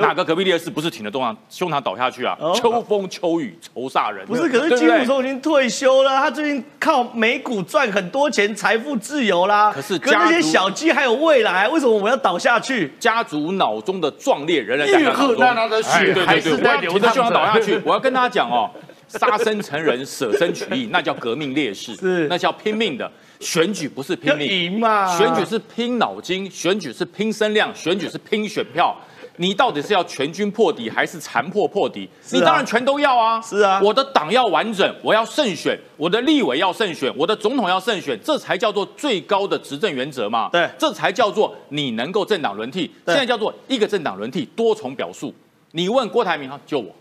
[0.00, 2.36] 哪个隔壁烈士不是挺着胸膛胸膛倒下去啊？
[2.54, 4.24] 秋风秋雨愁煞人。
[4.26, 9.72] 不是，可是金溥聪已经退休了，他最近靠美股赚很多钱，财富自由啦。
[9.72, 12.92] 可是，跟那些小鸡还有未来，为什么我们要倒下去？
[12.98, 15.00] 家族脑中的壮烈仍然在。
[15.36, 17.80] 那他的血还是在流着胸膛倒下去。
[17.84, 18.70] 我要跟大家讲哦，
[19.08, 23.10] 杀身成仁，舍身取义，那叫革命烈士，是那叫拼命的。
[23.40, 25.18] 选举不是拼命赢嘛？
[25.18, 28.96] 选举是拼脑筋，选举是拼声量，选举是拼选票。
[29.36, 32.08] 你到底是要全军破敌还是残破破敌？
[32.30, 33.40] 你当然全都要啊！
[33.40, 40.48] 是啊，我的党要完整，我要胜选，我的立委要胜选，我的总统要胜选，这才叫做最高的执政原则嘛。
[40.52, 42.90] 对，这才叫做你能够政党轮替。
[43.06, 45.34] 现在叫做一个政党轮替，多重表述。
[45.72, 46.94] 你问郭台铭哈，就我，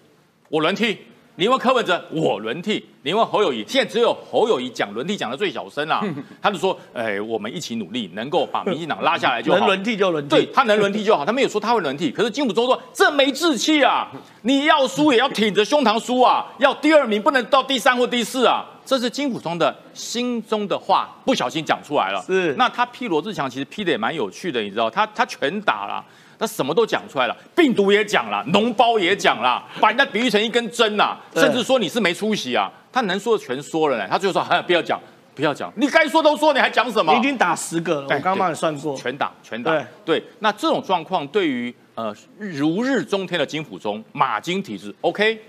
[0.50, 0.98] 我轮替。
[1.36, 6.04] 你问柯文哲，我轮替；你问侯友谊，现在只有侯友谊讲轮替讲的最小声啦。
[6.41, 9.58] 他就说：“哎，我们一起努力，能够把民进党拉下来就好。
[9.58, 11.26] 能轮替就轮替，对他能轮替就好。
[11.26, 12.12] 他没有说他会轮替。
[12.12, 14.10] 可是金普忠说这没志气啊！
[14.41, 16.46] 你要输也要挺着胸膛输啊！
[16.60, 18.65] 要第二名不能到第三或第四啊！
[18.86, 22.22] 这是金普忠的心中的话，不小心讲出来了。
[22.28, 26.04] 是那他批罗志强其实批的也蛮有趣的，你知道，他他全打了。”
[26.42, 34.08] 他什么都讲出来了，病毒也讲了，脓包也讲了，把人家比喻成一根针呐，甚至说你是没出息啊，他能说的全说了呢。
[34.10, 35.00] 他就说：“哎， 不要讲，
[35.36, 39.72] 不要讲，你该说都说，你还讲什么？”你已经打十个了，我刚刚帮你算过，全打，全打。
[40.04, 45.40] 对，那这种状况对于呃如日中天的金溥中马金体制，OK，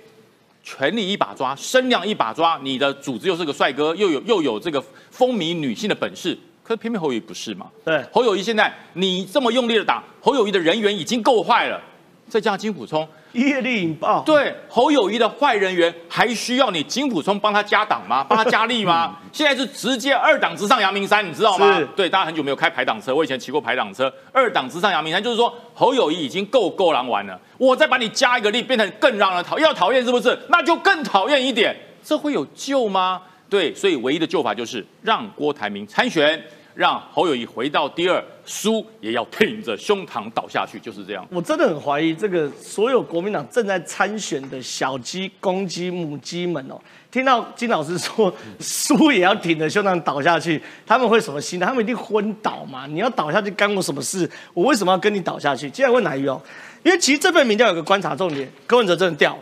[0.63, 4.79] 权力一把抓，身量一把抓，你的组织又是个帅哥，又有又有这个
[5.11, 6.39] 风靡女性的本事。
[6.73, 7.67] 可偏偏侯友谊不是嘛？
[7.85, 11.81] 对，侯友谊现在你这么用力的打，侯友谊的人缘已经够坏了，
[12.29, 18.25] 再加上金普聪业力引爆，对侯友谊的坏人缘还需要你金普聪帮他加档吗？
[18.29, 19.17] 帮他加力吗？
[19.33, 21.79] 现在是直接二档直上阳明山，你知道吗？
[21.97, 30.39] 对，大家很久没有开排档车，我以前骑过排档车，二档直上阳明山，就是说侯友谊已经够够狼玩了，我再把你加一个力，变成更让人讨要讨厌是不是？
[30.49, 33.23] 那就更讨厌一点，这会有救吗？
[33.49, 36.43] 对，所以唯一的救法就是让郭台铭参选，
[36.75, 41.27] 让侯友谊回到第二，输也要挺着胸膛倒下去，就是这样。
[41.31, 46.81] 我真的很怀疑这个所有国民党正在参选的小鸡、公鸡、母鸡们哦，
[47.11, 51.67] 听到金老师说输也要挺着胸膛倒下去，他们会什么心态？
[51.67, 52.87] 他们一定昏倒嘛？
[52.87, 54.29] 你要倒下去干我什么事？
[54.55, 55.69] 我为什么要跟你倒下去？
[55.69, 56.41] 接下来问哪一哦？
[56.83, 59.39] 因为其实这份民调有个观察重点，柯文哲真的掉，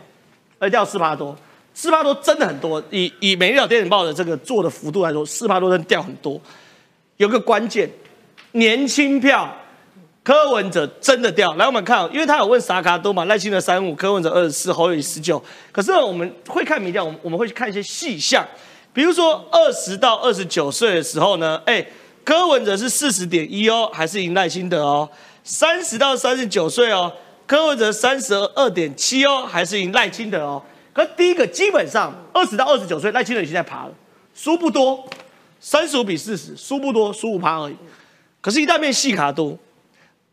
[0.59, 1.37] 而掉四趴多。
[1.73, 6.39] 四趴多真的很多，以以《美丽岛电影报》的这个做的幅度来说，四趴多真的掉很多。
[7.21, 7.87] 有个关键，
[8.53, 9.55] 年轻票，
[10.23, 11.53] 柯文哲真的掉。
[11.57, 15.43] 来，我们看，因为他有问萨卡多嘛，赖清德三五，柯文哲二十四，侯友宜十九。
[15.71, 18.43] 可是我们会看民调，我们我们会去看一些细项，
[18.95, 21.87] 比如说二十到二十九岁的时候呢，哎，
[22.25, 25.07] 柯文哲是四十点一哦，还是赢赖清德哦？
[25.45, 27.13] 三十到三十九岁哦，
[27.47, 30.63] 柯文哲三十二点七哦，还是赢赖清德哦？
[30.95, 33.93] 可第一个基本上二十到二十九岁，赖清德已经在爬了，
[34.35, 35.07] 输不多，
[35.61, 37.77] 三十五比四十，输不多，输五趴而已。
[38.41, 39.57] 可是，一旦变细卡多，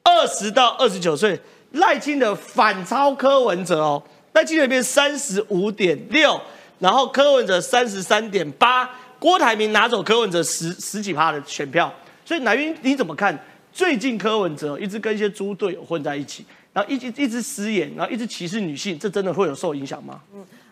[0.03, 1.39] 二十到二十九岁，
[1.73, 4.01] 赖清德反超柯文哲哦，
[4.33, 6.39] 赖清德变三十五点六，
[6.79, 11.93] 然后柯文哲三十三点八，郭台铭拿走柯文哲十十几趴的选票。
[12.25, 13.37] 所以，乃云你怎么看？
[13.73, 16.45] 最近柯文哲一直跟一些猪队友混在一起。
[16.73, 20.21] 然后一直一直失言，然后一直歧视女性，这真的会有受影响吗？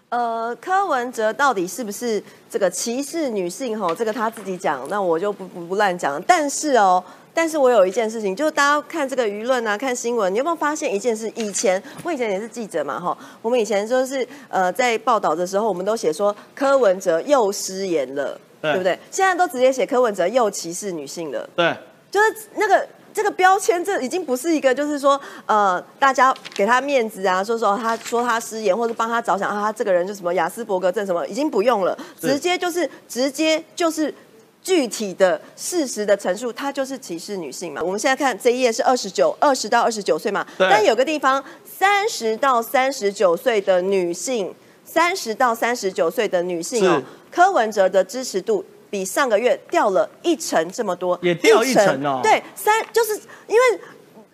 [0.09, 3.77] 呃，柯文哲到底是不是这个歧视女性？
[3.77, 6.21] 哈，这个他自己讲，那我就不不不乱讲。
[6.23, 11.29] 但是哦，但是我有一件事情，就是大家看这个舆论啊，看新闻，你有没有发现一件事？
[11.35, 18.97] 以前我以前也是记者嘛，哈，我们以前就是呃在报道的时候，我们都写说柯文哲又失言了，对不对？
[19.11, 21.75] 现在都直接写柯文哲又歧视女性了，对，
[22.09, 22.87] 就是那个。
[23.15, 34.13] 这个标签，这已经不是一个，就是说，呃，大家给他面子啊，说说他说他失言，或者帮他着想啊，他这个人就什么雅斯伯格症什么，已经不用了，直接就是直接就是
[34.61, 37.81] 具体的事实的陈述，他就是歧视女性嘛。
[37.81, 47.01] 我们现在看这一页是二十九，二十到二十九岁嘛，但有个地方三十到三十九岁的女性，三十到三十九岁的女性哦，
[47.31, 48.65] 柯文哲的支持度。
[48.89, 52.19] 比上个月掉了一成这么多，也掉一成哦。
[52.23, 53.13] 对，三就是
[53.47, 53.79] 因为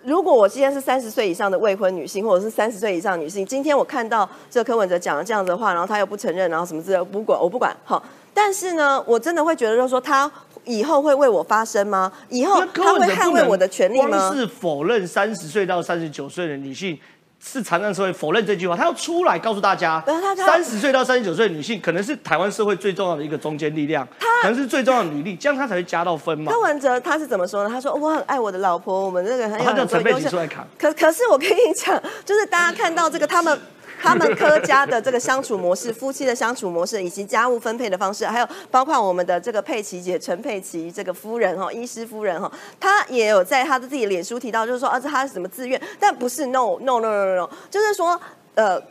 [0.03, 8.03] 如果我今天是三十岁以上的未婚女性，或者是三十岁以上女性，今天我看到这柯文哲讲了这样子的话，然后他又不承认，然后什么之类，不管我不管好。
[8.33, 10.31] 但是呢，我真的会觉得，就是说他
[10.63, 12.11] 以后会为我发声吗？
[12.29, 14.07] 以后他会捍卫我的权利吗？
[14.07, 16.97] 光是否认三十岁到三十九岁的女性
[17.43, 20.01] 是常常社会否认这句话，他要出来告诉大家
[20.37, 24.07] 三十岁到三十九岁的女性可能是台湾社会最重要的一个中坚力量，
[24.43, 26.59] 可能是最重要的女力，这样他才会加到分嘛柯。
[26.61, 27.69] 文哲他是怎么说呢？
[27.69, 33.59] 他说我很爱我的老婆，我们这个很有他叫陈佩琪出来扛，可可是我跟你讲，就是大家看到这个他们。
[34.01, 48.19] 他们柯家的这个相处模式，夫妻的相处模式，以及家务分配的方式，还有包括我们的这个佩琪姐陈佩琪这个夫人哈，医师夫人哈，她也有在她的自己脸书提到，就是说啊，这她是什么自愿，但不是 no no no no no，就是说
[48.55, 48.81] 呃。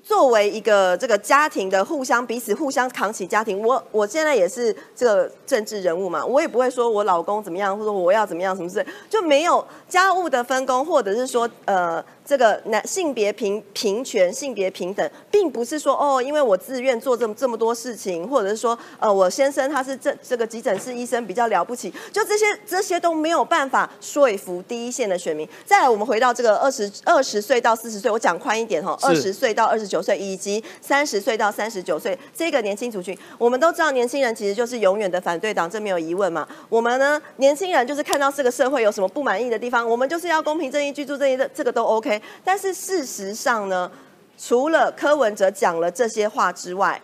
[0.00, 25.48] 作为一个这个家庭的互相彼此互相扛起家庭，我我现在也是这个政治人物嘛，我也不会说我老公怎么样，或者我要怎么样什么之类，就没有家务的分工，或者是说呃这个男性别平平权、性别平等，并不是说哦，因为我自愿做这么这么多事情，或者是说呃我先生他是这这个急诊室医生比较了不起，就这些这些都没有办法说服第一线的选民。
[25.64, 36.46] 再来，我们回到这个二十二十岁到四十岁，我讲宽一点哈，二十岁到二十九岁，以及三十岁到三十九岁这个年轻族群，我们都知道年轻人其实就是永远的反对党，这没有疑问嘛。
[36.68, 42.17] 我们呢，年轻人就是看到这个社会有什么不满意的地方，我们就是要公平正义、居住正义的，这个都 OK。
[42.44, 43.90] 但是事实上呢，
[44.36, 47.00] 除了柯文哲讲了这些话之外，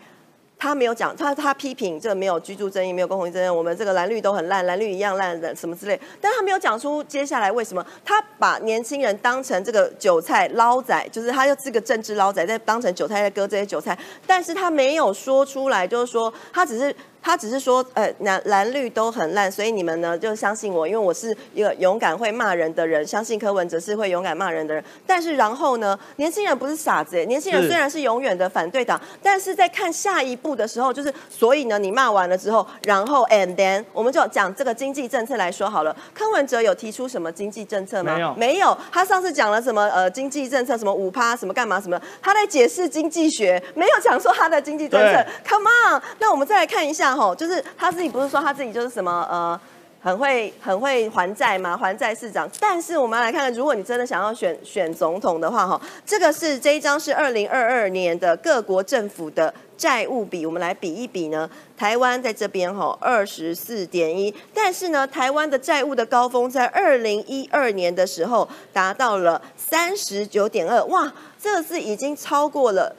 [0.57, 16.94] 他没有讲，他他批评这个没有居住正义，没有公平正义，我们这个蓝绿都很烂，蓝绿一样烂的什么之类，但他没有讲出接下来为什么他把年轻人当成这个韭菜捞仔，就是他又是个政治捞仔，在当成韭菜在割这些韭菜，但是他没有说出来，就是说他只是。
[17.24, 24.84] 他只是说，呃，蓝蓝绿都很烂，所以你们呢就相信我，因为我是一个勇敢会骂人的人，相信柯文哲是会勇敢骂人的人。
[25.06, 35.96] 但是然后呢，年轻人不是傻子，年轻人虽然是永远的反对党，但是在看下一步的时候，就是所以呢，你骂完了之后，然后 and then 我们就讲这个经济政策来说好了。
[36.12, 38.14] 柯文哲有提出什么经济政策吗？
[38.14, 38.76] 没有没有。
[38.92, 45.24] 他上次讲了什么呃经济政策，什么五趴，什么干嘛什么，他在解释经济学，没有讲说他的经济政策。
[45.48, 49.61] Come on，那我们再来看一下哈，就是他自己不是说他自己就是什么呃。
[50.05, 51.74] 很会很会还债吗？
[51.74, 52.46] 还债市长。
[52.61, 61.48] 但是我们来看看，如果你真的想要选选总统的话，哈，这个是这一张是二零二二年的各国政府的债务比，我们来比一比呢。
[61.74, 71.11] 台湾在这边哈二十四点一，但是呢，台湾的债务的高峰在二零一二年的时候达到了三十九点二，哇，
[71.42, 72.94] 这个是已经超过了。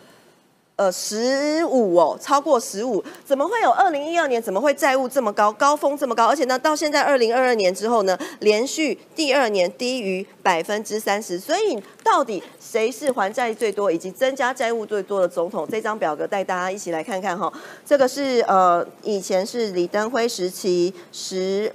[0.78, 4.42] 呃，十五哦，超过十五，怎么会有二零一二年？
[4.42, 6.26] 怎么会债务这么高，高峰这么高？
[6.26, 11.40] 而且呢，到现在二零二二年之后呢，连续第二年低于百分之三十。
[11.40, 15.66] 所以到底谁是还债最多以及增加债务最多的总统？
[15.72, 17.52] 这张表格带大家一起来看看哈。
[17.86, 21.74] 这个是呃，以前是李登辉时期十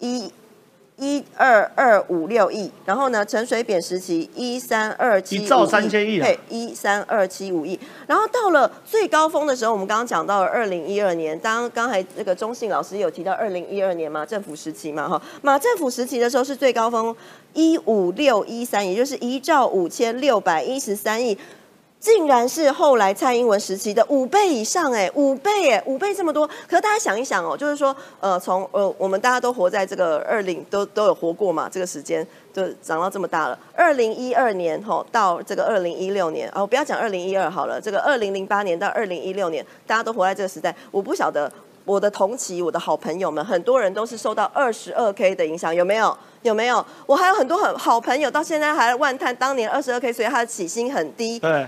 [0.00, 0.32] 一。
[0.98, 7.78] 一二二五六亿，然后呢，陈水扁时期一三二七一兆三千亿啊对，一三二七五亿。
[8.06, 17.14] 然后到了最高峰的时候，我们刚刚讲到了二零一二年，当刚才那个中信老师有提到二零一二年嘛，政府时期嘛，哈，马政府时期的时候是最高峰
[17.54, 21.38] 一五六一三，也就是一兆五千六百一十三亿。
[22.00, 26.46] 竟然是后来蔡英文时期的五倍以上，哎，五倍，哎，五倍这么多。
[26.46, 33.58] 可是大家想一想哦，就是说，呃，从呃，我们大家都活在这个二零，都都有活过嘛，这个时间就长到这么大了。
[33.74, 40.74] 二零一二年吼到这个二零一六年，哦，不要讲二零一二好了，这个二零零八年到二零一六年，大家都活在这个时代。
[40.92, 41.50] 我不晓得
[41.84, 46.16] 我的同期，我的好朋友们，很多人都是受到二十二 K 的影响，有没有？
[46.42, 46.84] 有没有？
[47.04, 51.36] 我还有很多很好朋友，到现在还万叹当年二十二 K，所以他的起薪很低。
[51.40, 51.66] 对，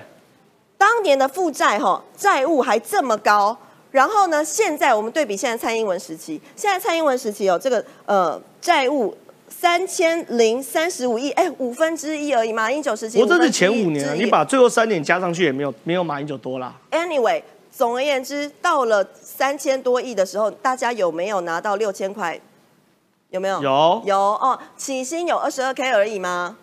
[0.80, 3.54] 当年的负债哈债务还这么高，
[3.90, 9.14] 然后呢，现在我们对比现在蔡英文时期，现在蔡英文时期有这个呃债务
[9.50, 12.50] 三千零三十五亿，哎，五分之一而已。
[12.50, 16.74] 马英九时期，我这是前五年了，你把最后三年加上去也没有没有马英九多啦。
[16.90, 22.40] Anyway，总而言之，到了三千多亿的时候，大家有没有拿到六千块？
[23.28, 23.62] 有没有？
[23.62, 26.56] 有有哦，起薪有二十二 K 而已吗？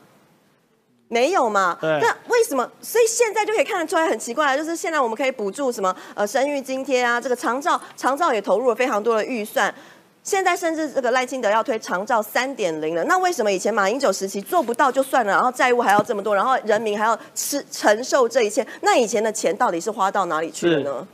[1.09, 1.77] 没有嘛？
[1.79, 2.69] 对那为什么？
[2.81, 9.73] 所以现在就可以看得出来很奇怪，就是现在我们可以补助什么呃生育津贴啊，这个长照长照也投入了非常多的预算。
[10.23, 18.67] 现在甚至这个赖清德要推长照三点零了，那为什么以前马英九时期做不到就算了，然后债务还要这么多，然后人民还要吃承受这一切？
[18.81, 21.07] 那以前的钱到底是花到哪里去了呢？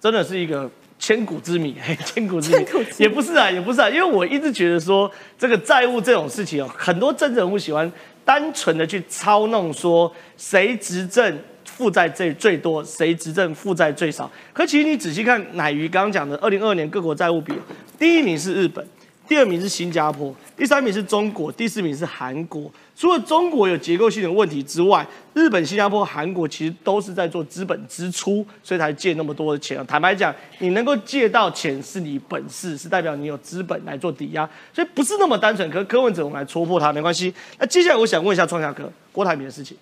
[0.00, 0.68] 真的是一个
[0.98, 5.08] 千古之谜，嘿，千古之谜 千古之谜也不是啊，也不是啊，因为我一直觉得说
[5.38, 7.90] 这个债务这种事情哦，很多政治人物喜欢
[8.26, 14.30] 单纯的去操弄说谁执政负债最最多，谁执政负债最少。
[14.52, 17.54] 可其实你仔细看乃瑜刚刚讲的二零二二年各国债务比，
[17.98, 18.84] 第一名是日本。
[19.28, 22.70] 第二名是新加坡，第三名是中国，第四名是韩国。
[22.94, 29.84] 除了中国有结构性的问题之外，日本、新加坡、韩国其实都是在做资本支出，所以才借那么多的钱。
[29.86, 35.68] 坦白讲，你能够借到钱是你本事，是代表你有资本来做抵押，所以不是那么单纯。
[35.70, 37.34] 可柯文哲我们来戳破他没关系。
[37.58, 39.76] 那接下来我想问一下创下哥郭台铭的事情。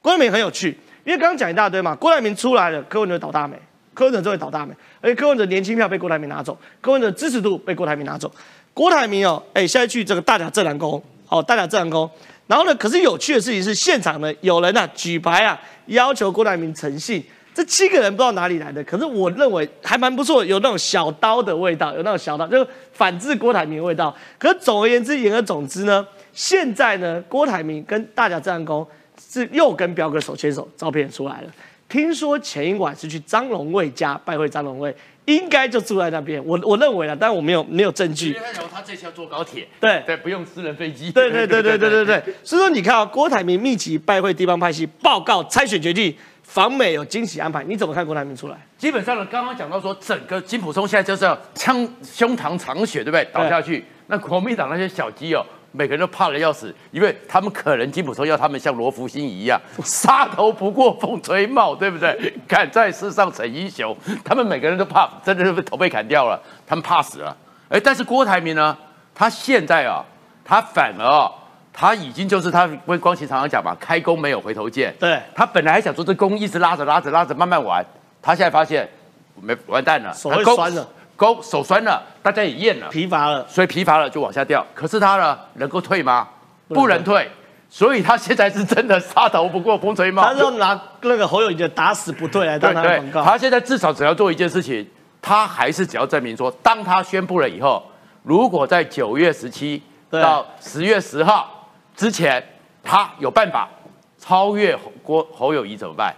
[0.00, 3.56] 郭台铭很有趣，因为刚刚讲一大堆嘛，郭台铭出来了，柯文哲倒大霉，
[3.94, 8.32] 柯文哲就会倒大霉，而且柯文哲年轻票被郭台铭拿走，柯文哲支持度被郭台铭拿走。
[8.76, 12.08] 郭台铭哦，哎，现在去这个大甲镇南宫，哦，大甲镇南宫，
[12.46, 17.24] 然后呢，可是有趣的事情是，现场呢有人啊举牌啊，要求郭台铭诚信。
[17.54, 24.14] 这七个人不知道哪里来的，可是我认为还蛮不错，有那种小刀的味道，有那种小刀，就是反制郭台铭的味道。
[24.36, 28.86] 可是总而言之，言而总之呢，现在呢，郭台铭跟大甲镇南宫
[29.26, 31.48] 是又跟彪哥手牵手，照片出来了。
[31.88, 34.94] 听说前一晚是去张荣卫家拜会张荣卫。
[35.26, 38.36] 应该就住在那边，我我认为啊，但我没有没有证据。
[38.72, 41.10] 他这次要坐高铁，对对，不用私人飞机。
[41.10, 42.22] 对对对对对对对。
[42.42, 48.56] 所以说，你看啊，郭台铭密集拜会地方派系，报告参选决定，访美有惊喜安排，你怎么看郭台铭出来？
[48.76, 53.24] 基本上呢，刚刚讲到说，整个金普松现在就是要枪胸膛藏血，对不对？
[53.32, 55.44] 倒下去，那国民党那些小鸡哦。
[55.76, 62.32] 每个人都怕的要死，因为他们可能金普松要他们像罗福星一样，杀头不过风吹帽，对不对？
[62.48, 67.36] 敢在世上逞英雄，他们每个人都怕，真的是被头被砍掉了，他们怕死了。
[67.68, 68.76] 哎，但是郭台铭呢？
[69.14, 70.04] 他现在啊，
[70.44, 71.30] 他反而啊
[71.72, 74.94] 他已经就是他跟光启常常讲嘛，开弓没有回头箭。
[74.98, 77.84] 对，他本来还想说这弓一直拉着拉着拉着慢慢玩，
[78.22, 78.88] 他现在发现
[79.40, 80.88] 没完蛋了，手会酸了。
[81.16, 84.64] 勾手酸了，大家也厌了，疲乏了，所以疲乏了就往下掉。
[84.74, 86.28] 可是他呢，能够退吗？
[86.68, 87.30] 不能退，
[87.70, 90.22] 所以他现在是真的杀头不过风吹帽。
[90.22, 93.24] 他是要拿那个侯友谊的打死不退来当他的广告。
[93.24, 94.86] 他现在至少只要做一件事情，
[95.22, 97.82] 他还是只要证明说，当他宣布了以后，
[98.22, 102.44] 如果在九月十七到十月十号之前，
[102.82, 103.68] 他有办法
[104.18, 106.14] 超越郭侯友谊怎么办？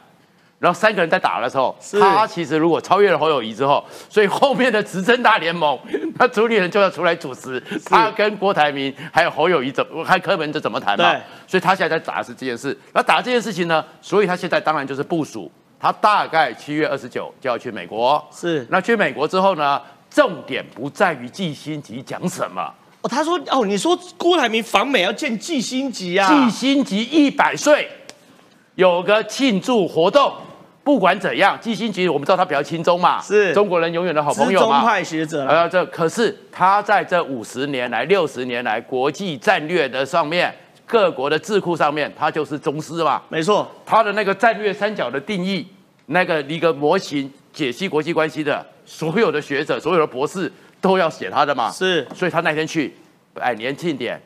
[0.59, 5.79] 然后三个人在打的时候，他其实如果超越了侯友谊之后，所以后面的执政大联盟，
[6.19, 11.15] 那主理人就要出来主持，他跟郭台铭还有侯友谊怎，还柯文哲怎么谈嘛？
[11.47, 12.77] 所以他现在在打的是这件事。
[12.93, 13.85] 那打这件事情呢？
[14.01, 18.23] 所以他现在当然就是部署，他大概七月二十九就要去美国。
[18.33, 18.67] 是。
[18.69, 19.81] 那去美国之后呢？
[20.11, 22.63] 重点不在于季新吉讲什么。
[23.03, 26.27] 哦，他说哦，你说郭台铭访美要见季新吉啊？
[26.27, 27.87] 季新吉一百岁，
[28.77, 30.33] 有个庆祝活动。
[30.89, 34.79] 不管怎样，季新吉我们知道他比较轻松嘛，是中国人永远的好朋友嘛。
[34.81, 35.47] 中派学者。
[35.47, 40.51] 呃，这可是他在这五十年来、六十年来国际战略的上面，
[40.87, 43.21] 各国的智库上面，他就是宗师嘛。
[43.29, 45.69] 没错，他的那个战略三角的定义，
[46.07, 51.71] 那个一个模型解析国际关系的，所有的学者、所有的博士都要写他的嘛。
[51.71, 52.97] 是，所以他那天去，
[53.35, 54.19] 哎，年轻点，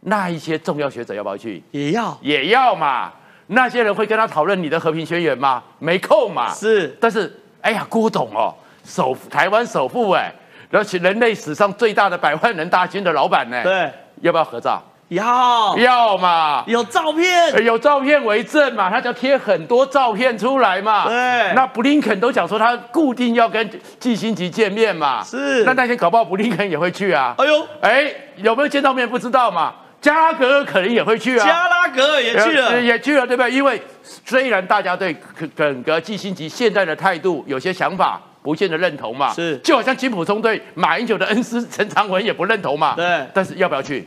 [0.00, 1.62] 那一些重要学者要不要去？
[1.70, 3.10] 也要，也要嘛。
[3.52, 5.62] 那些人会跟他讨论你的和平宣言吗？
[5.78, 6.52] 没空嘛。
[6.52, 10.32] 是，但是，哎呀，郭董哦，首台湾首富哎，
[10.70, 13.62] 而且人类史上最大的百万人大军的老板呢。
[13.62, 13.90] 对，
[14.20, 14.82] 要不要合照？
[15.08, 16.64] 要，要嘛。
[16.66, 21.06] 有照片，有照片为证嘛，他就要贴很多照片出来嘛。
[21.06, 25.22] 对，那布林肯都讲说他固定要跟季新吉见面嘛。
[25.22, 27.34] 是，那那天搞不好布林肯也会去啊。
[27.36, 29.74] 哎呦，哎，有没有见到面不知道嘛。
[30.02, 33.50] 加拉格尔可能也会去啊，加拉格尔也去了，也去了，对不对？
[33.52, 35.16] 因为虽然大家对
[35.56, 43.24] 整个季新吉现在的态度有些想法不见得认同嘛，是，就好像金普松对马英九的恩师陈长文也不认同嘛，对。
[43.32, 44.04] 但是要不要去？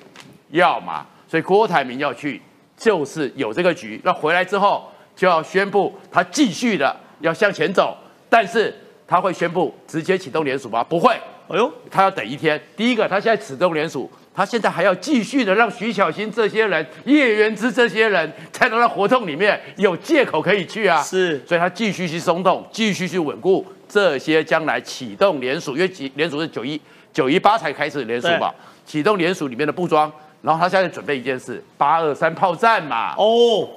[0.49, 1.05] 要嘛。
[1.27, 2.41] 所以郭台铭要去，
[2.75, 3.99] 就是有这个局。
[4.03, 7.97] 那回来之后就要宣布他继续的要向前走，
[8.29, 8.73] 但是
[9.07, 10.83] 他会宣布直接启动联署吗？
[10.83, 11.17] 不会。
[11.47, 12.61] 哎呦，他要等一天。
[12.75, 14.09] 第一个，他现在启动联署。
[14.37, 21.01] 他现在还要继续的让徐小新这些人、叶元之这些人，才能在活动里面有借口可以去啊。
[21.01, 26.81] 是，所以他继续去松动，继续去稳固这些将来启动联署，因为联署是九一
[27.13, 28.53] 九一八才开始联署嘛，
[28.85, 33.15] 启动联署里面的布装，然后他现在准备一件事，八二三炮战嘛。
[33.15, 33.69] 哦。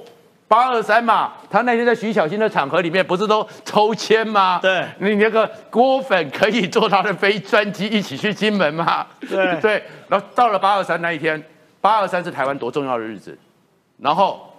[0.48, 4.58] 八二三嘛，他那天在徐小新的场合里面不是都抽签吗？
[4.62, 9.06] 对，你那个郭粉可以坐他的飞专机一起去金门吗？
[9.20, 11.40] 对 对，然后到了八二三那一天，
[11.82, 13.36] 八二三是台湾多重要的日子，
[13.98, 14.50] 然后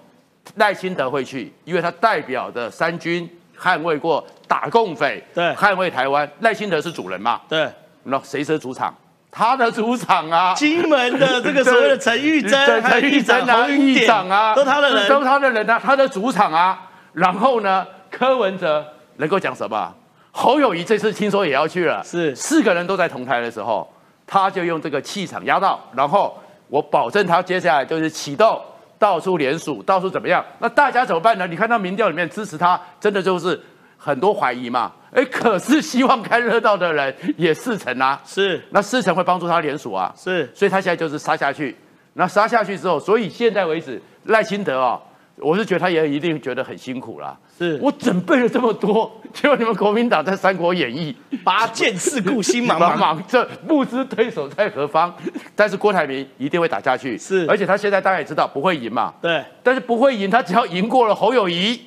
[0.56, 3.28] 赖清德会去，因为他代表的三军
[3.60, 7.42] 捍卫过打共匪，对，捍卫台湾，赖清德是主人嘛？
[7.50, 7.68] 对，
[8.04, 8.96] 那谁是主场？
[9.32, 16.90] 他的主场啊，金门的这个所谓的陈玉珍、陈玉珍啊、玉长啊，都他的人，都他的人啊，他的主场啊。
[17.14, 18.86] 然后呢，柯文哲
[19.18, 19.94] 能够讲什么？
[20.32, 23.92] 侯友谊这次听说也要去了，是四个人都在同台的时候，
[24.26, 28.60] 他就用这个气场压到，然后我保证他接下来就是启动
[28.98, 30.44] 到处联署，到处怎么样？
[30.60, 31.46] 那大家怎么办呢？
[31.48, 33.60] 你看到民调里面支持他，真的就是
[33.98, 34.92] 很多怀疑嘛。
[35.12, 41.76] 哎，可是希望看热闹的人也四成啊，是，那四成会帮助他联署啊，是，所以他现在就是杀下去。
[42.14, 45.02] 那杀下去之后，所以现在为止，赖清德哦，
[45.38, 47.38] 我是觉得他也一定觉得很辛苦啦。
[47.58, 55.14] 是我准备了这么多，结果你们国民党在《三国演义》拔剑四顾心茫茫，茫这不知对手在何方。
[55.56, 59.44] 但是郭台铭一定会打下去，是，而且他现在大家也知道不会赢嘛，对。
[59.64, 61.82] 但是不会赢，他只要赢过了侯友谊。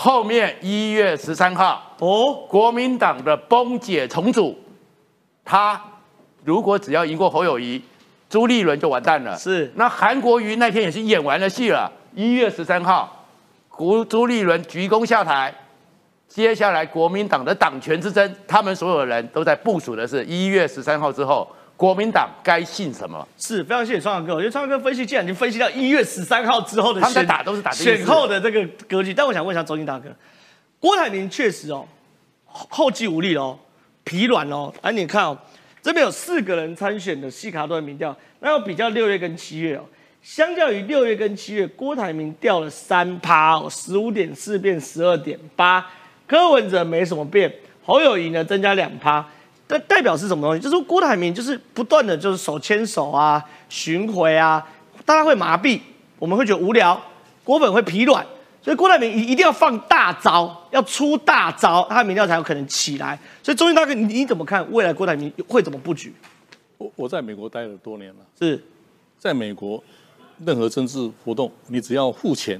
[0.00, 4.56] 后面一月十三号哦，国民党的崩解重组，
[5.44, 5.82] 他
[6.44, 7.82] 如果只要赢过侯友谊，
[8.30, 9.36] 朱立伦就完蛋了。
[9.36, 11.90] 是，那韩国瑜那天也是演完了戏了。
[12.14, 13.26] 一月十三号，
[13.68, 15.52] 胡朱立伦鞠躬下台，
[16.28, 21.44] 接下来国民党的党权之争，他们所有人都在部署的是一月十三号之后。
[21.78, 23.24] 国民党该信什么？
[23.38, 30.08] 是非常谢谢创哥，我觉得创哥分析既然已经分析到一月十三号之后的选 打都是打选后的这个格局，但我想问一下周金大哥，
[30.80, 31.86] 郭台铭确实哦
[32.46, 33.56] 后继无力哦，
[34.02, 35.38] 疲软哦，哎你看哦
[35.80, 39.84] 这边有四个人参选的西卡顿民调，那要比较六月跟七月哦，
[40.20, 45.86] 相较于六月跟七月，郭台铭掉了三趴哦，十五点四变十二点八，
[46.26, 47.54] 柯文哲没什么变，
[47.84, 49.24] 侯友谊呢增加两趴。
[49.68, 50.60] 代代表是什么东西？
[50.60, 54.66] 就是郭台铭就是不断的就是手牵手啊、巡回啊，
[55.04, 55.78] 大家会麻痹，
[56.18, 57.00] 我们会觉得无聊，
[57.44, 58.26] 郭粉会疲软，
[58.62, 63.18] 所以郭台铭一一定要放大招，要出大招，他的民调才有可能起来。
[63.42, 66.14] 所以钟英大哥，你你怎么看未来郭台铭会怎么布局？
[66.78, 68.62] 我我在美国待了多年了，是
[69.18, 69.82] 在美国
[70.46, 72.58] 任何政治活动，你只要付钱，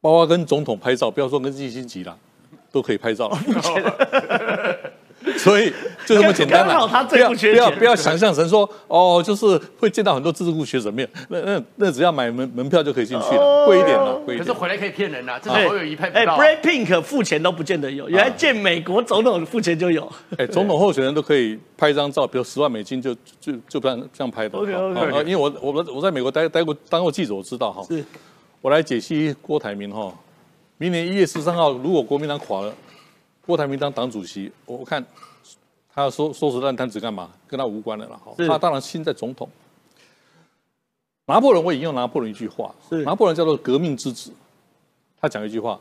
[0.00, 2.16] 包括跟总统拍照，不要说跟季星级了，
[2.70, 3.28] 都可以拍照。
[5.38, 5.72] 所以
[6.04, 14.44] 就这么简单了，不要不要不要想象成说哦，就是会见到很多自治部学者面，那那那只要买门门票就可以进去了，贵一点了，贵一点。
[14.44, 20.10] 可是回来可以骗人呐，这是我有一派哎，Brad Pink 付钱都不见得有，原来见美国总统付钱就有。
[20.36, 24.58] 哎，总统候选人都可以拍一张照，比如十万美金就就就这样这样拍的。
[24.58, 25.18] OK OK。
[25.20, 27.82] 因为我我我在美国待待过当过记者，我知道哈。
[27.88, 28.04] 是。
[28.60, 30.10] 我来解析郭台铭哈，
[30.78, 32.72] 明年一月十三号如果国民党垮了，
[33.46, 35.04] 郭台铭当党主席，我看。
[35.96, 37.30] 他要收收拾烂摊子干嘛？
[37.46, 38.18] 跟他无关的了。
[38.18, 39.48] 哈，他当然心在总统。
[41.26, 42.74] 拿破仑，我引用拿破仑一句话：
[43.04, 44.32] 拿破仑叫做革命之子。
[45.20, 45.80] 他讲一句话：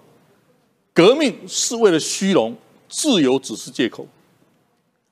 [0.93, 2.55] 革命是为了虚荣，
[2.87, 4.05] 自由只是借口。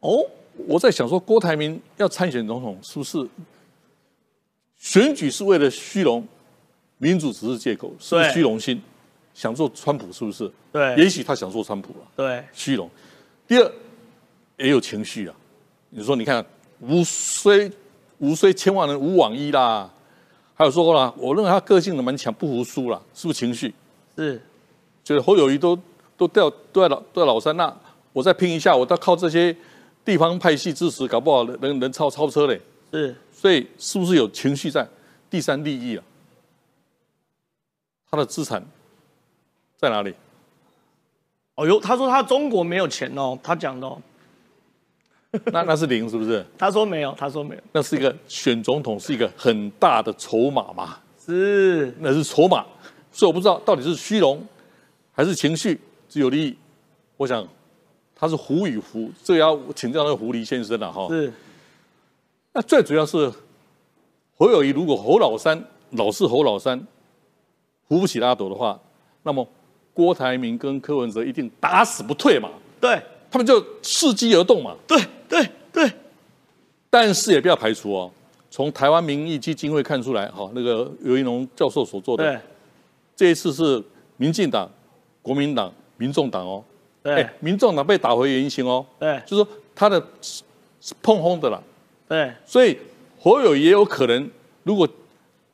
[0.02, 0.24] 哦，
[0.68, 3.28] 我在想说，郭台铭要参选总统，是不是
[4.78, 6.24] 选举是为了虚荣？
[6.99, 8.80] 民主只是借口，是虚荣心，
[9.34, 10.52] 想做川普是不是？
[10.72, 12.08] 对，也许他想做川普了。
[12.16, 12.90] 对，虚荣。
[13.48, 13.72] 第二。
[14.58, 15.36] 也有情绪啊！
[15.90, 16.46] 你说，你看，
[16.82, 17.72] 无虽
[18.20, 19.92] 无虽千万人无往矣啦，
[20.54, 23.74] 还有说过了，我认为他个性的蛮强，不服输啦，是不是情绪？
[24.16, 24.40] 是，
[25.04, 25.76] 就是侯友谊都
[26.16, 27.76] 都掉都在老都在老三，那
[28.14, 29.56] 我再拼一下，我都靠这些
[30.06, 32.62] 地方派系支持，搞不好能能超超车嘞。
[32.92, 34.88] 是，所以是不是有情绪在？
[35.28, 36.04] 第三利益啊，
[38.12, 38.64] 他的资产
[39.82, 40.14] 在哪里？
[41.56, 44.00] 哦哟，他说他中国没有钱哦，他讲的哦。
[45.52, 46.46] 那那是零是不是？
[46.56, 47.62] 他说没有，他说没有。
[47.72, 51.00] 那是一个选总统是一个很大的筹码嘛？
[51.18, 52.64] 是，那是筹码。
[53.12, 54.46] 所以我不知道到底是虚荣
[55.12, 56.56] 还是情绪只有利益。
[57.18, 57.46] 我想
[58.16, 61.08] 他是狐与狐，这要请教那个狐狸先生了哈。
[61.10, 61.34] 是。
[62.54, 63.32] 那最主要是
[64.38, 66.86] 侯友谊，如果侯老三老是侯老三
[67.88, 68.80] 扶不起拉斗的话，
[69.24, 69.48] 那么
[70.02, 72.49] 郭台铭跟柯文哲一定打死不退嘛？
[72.80, 73.02] 对。
[73.34, 75.89] 他们就伺机而动嘛，对对对，
[76.89, 78.12] 但是也不要排除哦，
[78.49, 82.41] 从台湾民意基金会看出来，哈，那个尤一龙教授所做的，
[83.16, 83.82] 这一次是
[84.18, 84.70] 民进党、
[85.22, 86.62] 国民党、民众党哦，
[87.02, 90.43] 对，民众党被打回原形哦，对，就是说他的是
[91.02, 91.64] 碰轰的了，
[92.10, 92.78] 对，所以
[93.18, 94.30] 侯友也有可能，
[94.64, 94.86] 如果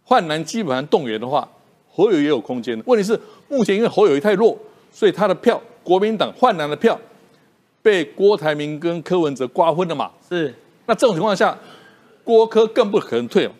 [0.03, 1.47] 换南基本上动员的话，
[1.91, 2.81] 侯友也有空间。
[2.87, 3.19] 问题是
[3.49, 4.57] 目前因为侯友谊太弱，
[4.91, 6.99] 所以他的票，国民党换南的票。
[7.79, 10.11] 被郭台铭跟柯文哲瓜分了嘛？
[10.27, 10.53] 是。
[10.87, 11.57] 那这种情况下，
[12.21, 13.51] 郭柯更不可能退了。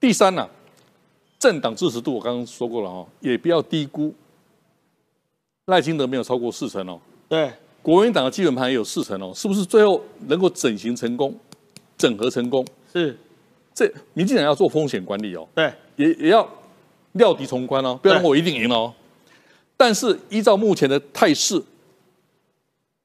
[0.00, 0.48] 第三呢，
[1.38, 4.14] 政党支持度我刚刚说过了哦，也不要低估。
[5.66, 6.98] 赖清德没有超过四成哦。
[7.28, 7.52] 对。
[7.82, 11.38] 国民党的基本盘也有四成哦，是不是最后能够整形成功、
[11.98, 12.64] 整合成功？
[12.90, 13.14] 是。
[13.74, 15.46] 这民进党要做风险管理哦。
[15.54, 15.70] 对。
[15.96, 16.48] 也也要
[17.18, 18.94] 料敌从宽哦，不要让我一定赢哦。
[19.76, 21.62] 但是依照目前的态势。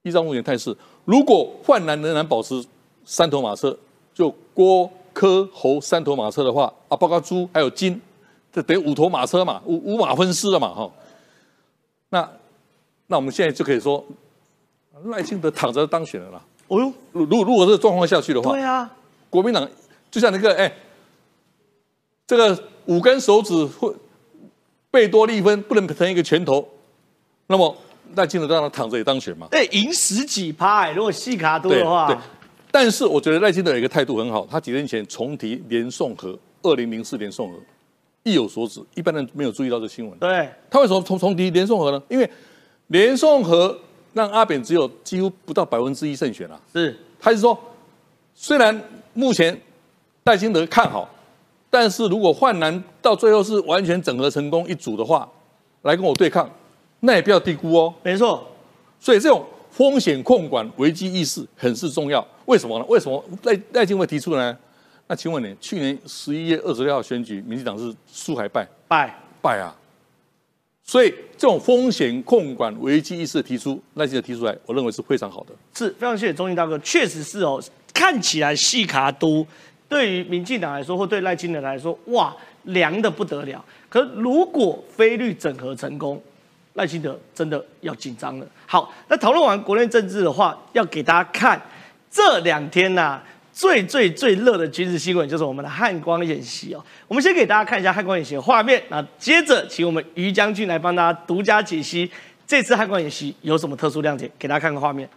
[0.03, 2.61] 依照目前态势，如果换南仍然保持
[3.05, 3.78] 三头马车，
[4.14, 8.01] 就郭柯侯三头马车的话啊，包括猪还有金，
[8.51, 10.91] 这得五头马车嘛，五五马分尸了嘛，哈。
[12.09, 12.30] 那
[13.07, 14.05] 那我们现在就可以说，
[15.05, 16.41] 赖清德躺着当选了啦。
[16.68, 18.93] 哦呦，如如如果这个状况下去的话，对啊，
[19.30, 19.66] 国民党
[20.11, 20.70] 就像那个哎，
[22.28, 23.89] 这个五根手指会
[24.93, 26.63] 贝多利芬不能成一个拳头，
[27.47, 27.75] 那么
[28.15, 29.47] 赖清德让他躺着也当选嘛？
[29.49, 32.05] 对，赢十几趴，如果细卡多的话。
[32.05, 32.15] 对，
[32.71, 37.57] 但是我觉得赖清德有一个态度很好，他几天前重提连宋和，二零零四年宋和，
[38.21, 40.15] 意有所指，一般人没有注意到这新闻。
[40.19, 41.99] 对，他为什么重重提连宋和呢？
[42.07, 42.29] 因为
[42.87, 43.75] 连宋和。
[44.15, 46.61] 让阿扁只有几乎不到百分之一胜选啊！
[46.71, 47.59] 是，他是说，
[48.35, 48.79] 虽然
[49.15, 49.59] 目前
[50.25, 51.09] 赖清德看好，
[51.74, 55.28] 但是如果换南到最后是完全整合成功一组的话，
[55.82, 56.47] 来跟我对抗，
[56.99, 57.91] 那也不要低估哦。
[58.03, 58.47] 没错，
[58.99, 62.24] 所以这种风险控管、危机意识很是重要。
[62.45, 62.86] 为什么呢？
[62.88, 64.55] 为什么赖赖清德提出呢？
[65.07, 68.67] 那请问你，去年十一月二十六号选举，民进党是输还败？
[68.88, 69.76] 败败啊！
[70.84, 75.55] 所以这种风险控管危机意识的提出，赖清德提出来，我认为是非常好的。
[75.74, 77.59] 是非常谢谢钟庆大哥，确实是哦，
[77.91, 79.43] 看起来细卡都
[79.93, 83.63] 对于民进党来说，或对赖清德来说，哇，凉的不得了。
[83.89, 86.19] 可如果非律整合成功，
[86.73, 88.47] 赖清德真的要紧张了。
[88.65, 91.61] 好，那讨论完国内政治的话，要给大家看
[92.09, 93.21] 这两天呐。
[93.51, 96.83] 最最最热的军事新闻就是我们的汉光演习哦。
[97.07, 102.09] 我们先给大家看一下汉光演习的画面，那接着请我们于将军来帮大家独家解析
[102.47, 105.07] 这次汉光演习有什么特殊亮点，给大家看个画面。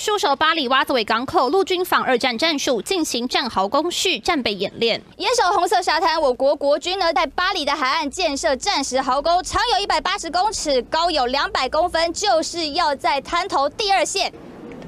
[0.00, 4.98] 戍守巴黎瓦子尾港口，陆军仿二战战术进行战壕工序战备演练。
[5.18, 14.32] 严守红色沙滩，我国国军呢在巴黎的海岸建设战时壕沟，长有一百八十公尺，高有两百公分，就是要在滩头第二线。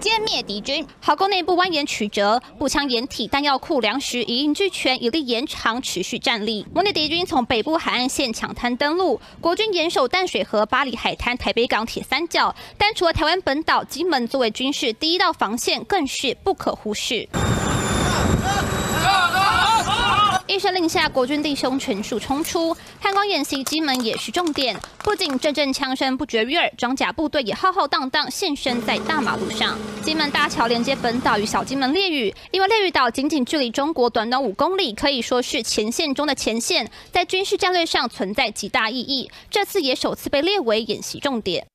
[0.02, 6.66] 歼灭敌军，壕沟内部蜿蜒曲折，步枪掩体，弹药库、粮食一应俱全，有力延长，持续战力。
[6.74, 12.52] 模拟敌军从北部海岸线抢滩登陆，国军严守淡水河、巴黎海滩、台北港铁三角。
[12.76, 17.28] 但除了台湾本岛，金门作为军事第一道防线，更是不可忽视。
[20.52, 22.76] 一声令下，国军弟兄全数冲出。
[23.00, 24.78] 汉光演习，金门也是重点。
[24.98, 29.78] 不仅阵阵枪声不绝于耳，装甲部队也浩浩荡荡现身在大马路上。
[30.04, 39.30] 金门大桥连接本岛与小金门列屿，因为列屿岛仅仅距离中国短短五公里，可以说是前线中的前线，在军事战略上存在极大意义。
[39.50, 41.66] 这次也首次被列为演习重点。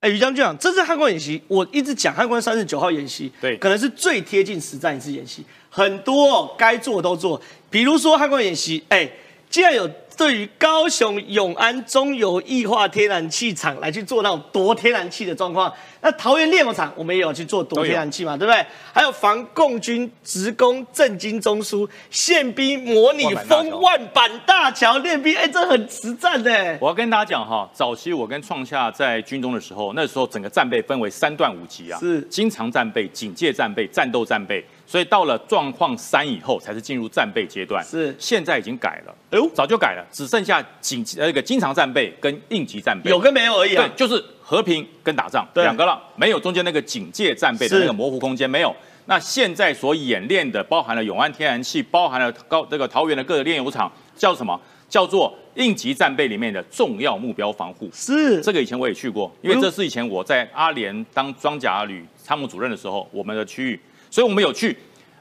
[0.00, 7.40] 哎，于将军啊，这次汉光演习，我一直讲汉光三十九号演习，对，可能是最贴近实战一次演习，很多该做都做，
[7.74, 9.10] 比如说汉光演习，哎，
[9.50, 9.90] 既然有。
[10.16, 18.64] 对于高雄永安中油液化天然气厂来去做那种夺天然气的状况，那桃园炼油厂我们也有去做夺天然气嘛，对不对？
[18.92, 26.76] 还有防共军职工震惊中枢宪兵模拟封万板大桥练兵，哎，这很实战的。
[26.78, 34.62] 我要跟大家讲哈，早期我跟创下在军中的时候，那时候整个战备分为三段五级啊，是经常战备、警戒战备、战斗战备。
[34.86, 37.82] 所以到了状况三以后，才是进入战备阶段。
[37.82, 43.88] 是，现在已经改了，哎呦，早就改了，只剩下紧那个经常战备跟应急战备，有跟没有而已啊。
[43.88, 48.74] 对，就是和平跟打仗两个了，没有中间那个警戒战备的那个模糊空间没有。
[49.06, 54.60] 那现在所演练的，包含了永安天然气，包含了高这个桃园的各个炼油厂，叫什么？
[54.86, 57.88] 叫做应急战备里面的重要目标防护。
[57.92, 63.80] 是，这个以前我也去过，因为这是以前我在阿联当装甲旅参谋主任的时候，我们的区域。
[64.10, 64.76] 所以我们有去，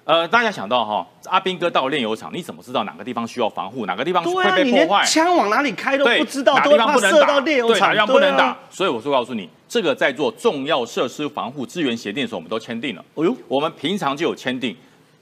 [0.05, 5.05] 呃，大家想到哈，阿兵哥到炼油厂，你怎么知道哪个地方需要防护，哪个地方会被破坏？
[5.05, 8.57] 枪往哪里开都不知道，哪地方不能打，炼油厂，哪地方不能打。
[8.69, 13.05] 所以我就告诉你，这个在做重要设施防护资源协定的时候，我们都签订了。
[13.15, 14.75] 哎呦，我们平常就有签订，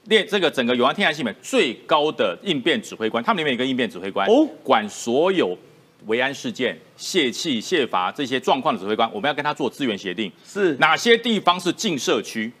[0.06, 5.56] 列这个整个永安天然气里面最高的应变指挥官，他们里面有一个应变指挥官，哦，管所有
[6.06, 12.52] 维安事件、泄气、泄阀这些状况的指挥官，我们要跟他做资源协定，是哪些地方是禁社区？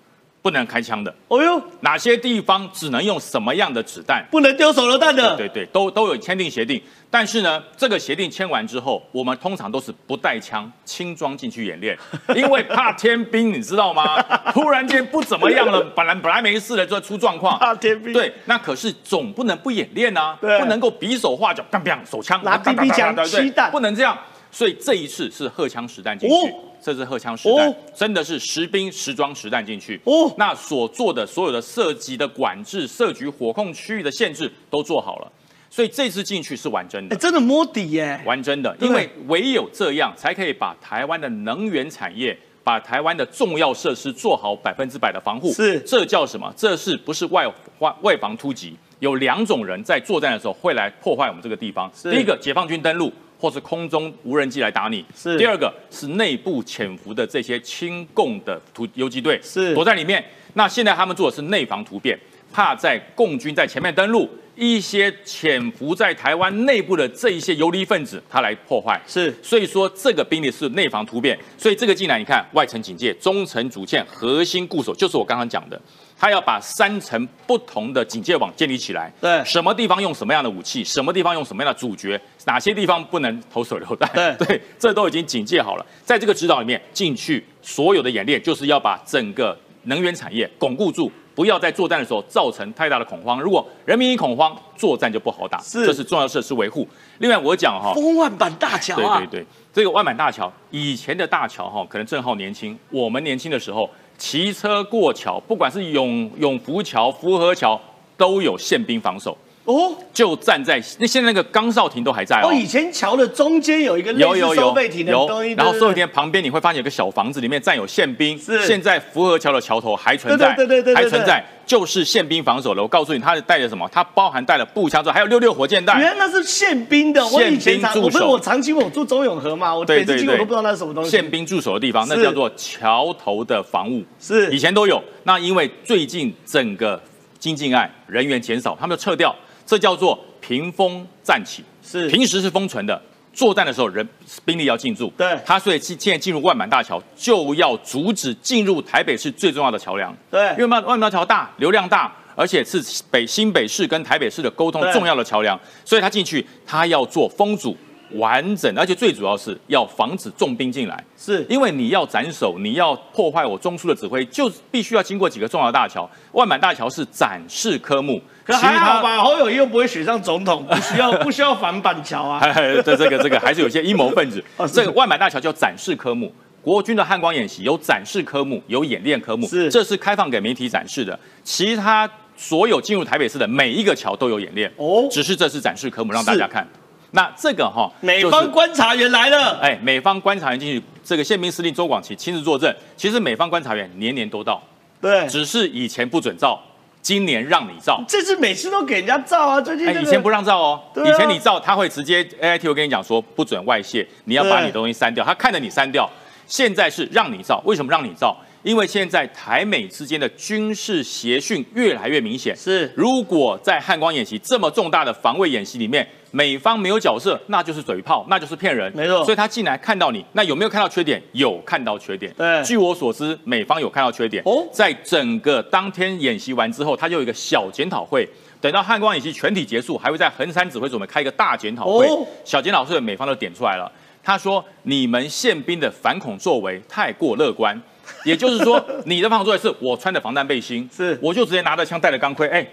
[0.42, 4.26] 不能开枪的，哦呦，哪些地方只能用什么样的子弹？
[4.28, 6.82] 不能丢手榴弹的，对对，都都有签订协定。
[7.08, 11.96] 但是呢，这个协定签完之后，我们通常都是不带枪，轻装进去演练，
[12.34, 14.20] 因为怕天兵，你知道吗？
[14.52, 17.56] 突然间不怎么样了， 本来本来没事的，就出状况。
[17.60, 18.12] 怕天兵。
[18.12, 24.18] 对，那可是总不能不演练啊，不能够比手画脚，砰砰，手枪拿 BB 枪、对弹，不能这样。
[24.52, 26.54] 所以这一次是荷枪实弹进去。
[26.84, 30.00] 这是荷枪实弹，真的是实兵实装实弹进去。
[30.02, 35.32] 哦，那所做的所有的涉及的管制、设局火控区域的限制都做好了，
[35.70, 45.52] 所以这次进去是玩真的，真的摸底耶，玩真的，因为唯有这样才可以把台湾的能源产业把台湾的重要设施做好百分之百的防护。
[45.52, 46.52] 是这叫什么？
[46.56, 47.46] 这是不是外
[47.78, 48.76] 外外防突击？
[48.98, 51.88] 有两种人在作战的时候会来破坏我们这个地方。
[52.02, 53.12] 第一个，解放军登陆。
[53.42, 60.24] 或是空中无人机来打你，是第二个是内部潜伏的这些亲共的突游击队，是躲在里面。
[60.54, 62.16] 那现在他们做的是内防突变，
[62.52, 69.00] 怕在共军在前面登陆，一些潜伏在台湾内部的这一些游离分子，他来破坏。
[69.08, 71.36] 是，所以说这个兵力是内防突变。
[71.58, 75.80] 所以这个进来，你看外层警戒、中层主线、核心固守，就是我刚刚讲的。
[76.22, 79.12] 他要把三层不同的警戒网建立起来。
[79.20, 84.08] 对，什么地方用什么样的武器，什么地方用什么样的主角，哪些地方不能投手榴弹？
[84.14, 85.84] 对 对，这都已经警戒好了。
[86.04, 93.40] 在这个指导里面，进去所有的演练，就是要把整个能源产业巩固住，不要在作战的时候造成太大的恐慌。
[93.40, 95.58] 如果人民一恐慌，作战就不好打。
[95.58, 96.86] 是，这是重要设施维护。
[97.18, 103.90] 另外，我讲哈，丰万板大桥啊，对对对，这个万板大桥，以前的大桥哈，可能正好年轻，我们年轻的时候。
[104.18, 107.80] 骑车过桥，不管是永永福桥、福和桥，
[108.16, 109.36] 都有宪兵防守。
[109.64, 109.94] 哦。
[110.12, 112.52] 就站在那现在那个岗哨亭都还在哦。
[112.52, 118.38] 以前桥的中间有一个类似收费亭的东西，然后收费亭旁边你会发现有个小房子，里面站有宪兵。
[118.38, 118.66] 是。
[118.66, 121.44] 现在福和桥的桥头还存在，对对对对，还存在。
[121.64, 122.82] 就是宪兵防守了。
[122.82, 123.88] 我告诉你，他是带着什么？
[123.90, 125.98] 他包含带了步枪之后，还有六六火箭弹。
[125.98, 127.24] 原来那是宪兵的。
[127.26, 128.28] 宪兵驻守。
[128.28, 131.10] 我长期我住周永和嘛，我每次经过都不知道那是什么东西。
[131.10, 134.04] 宪兵驻守的地方，那叫做桥头的防务。
[134.20, 134.52] 是。
[134.52, 135.02] 以前都有。
[135.22, 137.00] 那因为最近整个
[137.38, 139.34] 经济案人员减少，他们就撤掉。
[139.66, 141.62] 这叫做屏风战起。
[141.82, 142.08] 是。
[142.08, 143.00] 平时是封存的。
[143.34, 144.06] 作战的时候，人
[144.44, 152.78] 兵力要进驻，对，他所以现在进入万满大桥，就要阻止进入台北市最重要的桥梁，对，因为万万大桥大，流量大，而且是
[153.10, 157.74] 北新北市跟台北市的沟通重要的桥梁，所以他进去，他要做封阻。
[158.14, 166.08] 完整，而且最主要是要防止重兵进来，是因为你要斩首，你要破坏我中枢的指挥，就必须要经过几个重要大桥。
[166.32, 169.22] 万满大桥是展示科目，可还好吧？
[169.22, 172.40] 侯友谊又不会选上总统， 不需要不需要反板桥啊？
[172.84, 174.42] 这这个这个还是有些阴谋分子。
[174.72, 176.32] 这个万满大桥叫展示科目，
[176.62, 181.18] 国军的汉光演习有展示科目，有演练科目，是这是开放给媒体展示的。
[181.42, 186.66] 其他所有进入台北市的每一个桥都有演练哦，只是这是展示科目让大家看。
[187.12, 192.74] 那这个哈，美方观察员来了，哎，美方观察员进去，这个宪兵司令周广奇亲自作证。
[192.96, 194.62] 其实美方观察员年年都到，
[195.00, 196.58] 对，只是以前不准照，
[197.02, 198.02] 今年让你照。
[198.08, 206.08] 这次每次都给人家照啊，最近以前不让照哦，以前你照他会直接 A I T 我跟你讲说不准外泄，你要把你的东西删掉，他看着你删掉。
[206.46, 208.36] 现在是让你照，为什么让你照？
[208.62, 212.56] 因为现在台美之间的军事协训越来越明显。
[212.56, 218.90] 是，如果在汉光演习这么重大的防卫演习里面，美方没有角色，那就是嘴炮，那就是骗人。
[218.96, 219.24] 没错。
[219.24, 221.20] 所以他进来看到你，那有没有看到缺点？
[221.32, 222.32] 有看到缺点。
[222.38, 222.62] 对。
[222.62, 224.42] 据我所知，美方有看到缺点。
[224.46, 224.66] 哦。
[224.72, 228.28] 在整个当天演习完之后，他就有一个小检讨会。
[228.60, 232.06] 等到汉光演习全体结束，还会在横山指挥所们开一个大检讨会。
[232.06, 232.24] 哦。
[232.44, 233.90] 小检讨会，美方都点出来了。
[234.22, 237.76] 他说：“你们宪兵的反恐作为太过乐观。”
[238.24, 241.18] 也就是说，你的防守作为是我穿的防弹背心，是。
[241.20, 242.66] 我就直接拿着枪带着钢盔，哎，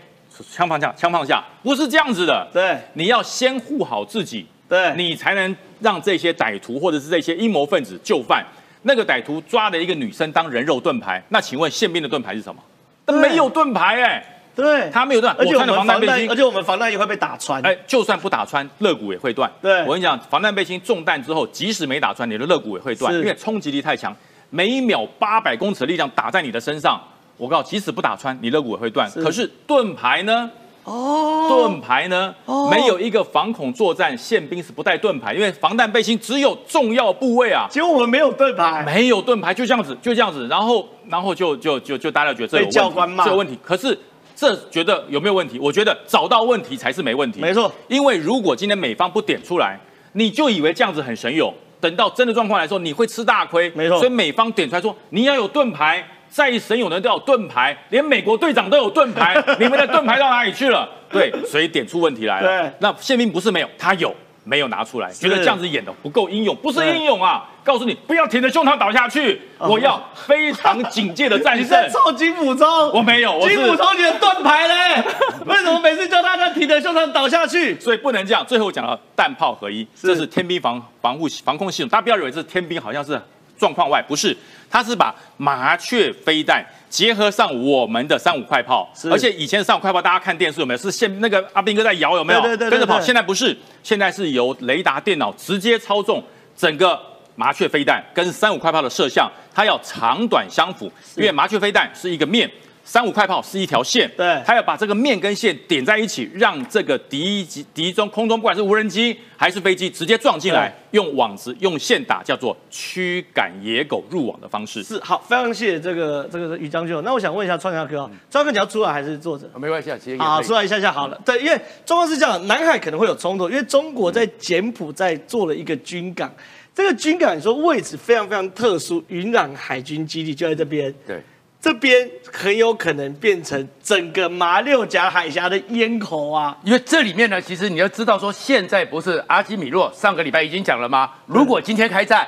[0.51, 2.47] 枪放下，枪放下，不是这样子的。
[2.53, 8.45] 对，你要先护好自己，对，你才能让这些歹徒或者是这些阴谋分子就范。
[8.83, 12.61] 那个歹徒抓了一个女生当人肉盾牌，那请问宪兵的盾牌是什么？
[13.05, 14.23] 他没有盾牌，哎，
[14.55, 19.51] 对，他没有盾，而且我们防弹背心，而且我们防弹也会被打穿，哎，就算不打穿，肋骨也会断。
[19.61, 24.15] 对，我跟你讲，防弹背心中弹之后，即使没打穿，你的肋骨也会断，因为冲击力太强。
[24.49, 27.01] 每秒八百公尺的力量打在你的身上，
[27.37, 29.09] 我告诉即使不打穿，你肋骨也会断。
[29.11, 30.49] 可是盾牌呢？
[30.85, 32.33] 哦，盾牌呢？
[32.45, 37.67] 哦，没有一个防恐作战宪兵是不带盾牌，因为防弹背心只有重要部位啊。
[37.69, 43.59] 结果我们没有盾牌，没有盾牌，就这样子，就这样子，然后，然后就就就就大家觉得这有问题，这有问题。
[43.61, 43.95] 可是
[44.35, 45.59] 这觉得有没有问题？
[45.59, 47.39] 我觉得找到问题才是没问题。
[47.39, 49.77] 没错，因为如果今天美方不点出来，
[50.13, 51.53] 你就以为这样子很神勇。
[51.81, 53.69] 等到真的状况来说，你会吃大亏。
[53.75, 60.89] 没错，所以美方点出来说，你要有盾牌，在意神勇的人都有盾牌，连美国队长都有盾牌， 你们的盾牌到哪里去了？
[61.09, 62.61] 对，所以点出问题来了。
[62.63, 64.15] 对，那宪兵不是没有，他有。
[64.45, 67.47] 没有拿出来，觉得这样子演的不够英勇，不是英勇啊！
[67.69, 71.63] 告诉你，不要挺着胸膛倒下去，我要非常警戒的战胜。
[71.63, 72.67] 你在臭金普中？
[72.91, 75.03] 我没有，金普中你的盾牌嘞？
[75.45, 77.79] 为什么每次叫大家挺着胸膛倒下去？
[77.79, 78.43] 所以不能这样。
[78.43, 83.21] 最后讲到弹炮合一，这是天兵防防护防控系统，大家不要以为这是天兵，好像是
[83.55, 84.35] 状况外，不是，
[84.67, 86.65] 它是把麻雀飞弹。
[86.89, 90.77] 结合上我们的三五快炮，而且以前三五快炮大家看电视有没有？
[90.79, 92.41] 是现那个阿兵哥在摇有没有？
[92.41, 92.99] 对对对，跟着跑。
[92.99, 96.23] 现在不是，现在是由雷达电脑直接操纵
[96.57, 96.99] 整个
[97.39, 102.51] 麻雀飞弹跟三五快炮的射向，它要长短相符，因为麻雀飞弹是一个面。
[102.83, 114.81] 三五快炮是一条线，对，它要把这个面跟线点在一起，让这个敌机敌中空中不管是无人机还是飞机直接撞进来，用网子用线打，叫做驱赶野狗入网的方式。
[114.81, 116.99] 是好，非常谢谢这个这个于将军。
[117.05, 119.47] 那我想问一下创家哥，川哥你要出来还是坐着？
[119.55, 121.21] 没关系啊，直接好出来一下下好了。
[121.23, 126.33] 对，因为状况是这样，南海可能会有冲突，因为中国在柬埔寨做了一个军港，
[126.79, 130.93] 这个军港说位置非常非常特殊，云朗海军基地就在这边。
[131.05, 131.21] 对。
[131.59, 136.57] 这边很有可能变成整个马六甲海峡的咽喉啊！
[136.63, 141.11] 因为这里面呢，其实你要知道说，现在不是阿基米诺上个礼拜已经讲了吗？
[141.25, 142.25] 如果今天开战，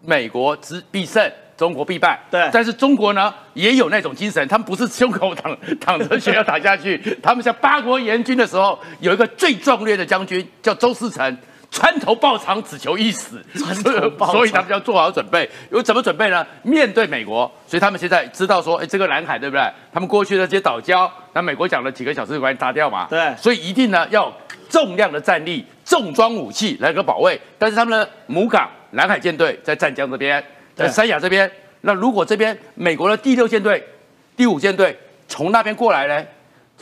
[0.00, 2.18] 美国之必胜，中国必败。
[2.30, 2.48] 对。
[2.50, 11.36] 但是中国呢，也有那种精神，他们不是胸口躺躺着血要打下去，他们像八国联军的时候，有一个最壮烈的将军叫周世成。
[11.74, 13.44] 穿头爆肠，只求一死，
[14.32, 15.50] 所以他们要做好准备。
[15.72, 16.46] 有怎么准备呢？
[16.62, 19.68] 面对美国，所以他们现在知道说，哎，这个南海对不对？
[19.92, 23.08] 他们过去的这些岛礁，那美国讲了几个小时就把你打掉嘛。
[23.10, 24.32] 对，所以一定呢要
[24.70, 27.38] 重量的战力、重装武器来个保卫。
[27.58, 30.42] 但是他们的母港南海舰队在湛江这边，
[30.76, 31.50] 在三亚这边。
[31.80, 33.84] 那如果这边美国的第六舰队、
[34.36, 34.96] 第五舰队
[35.26, 36.24] 从那边过来呢？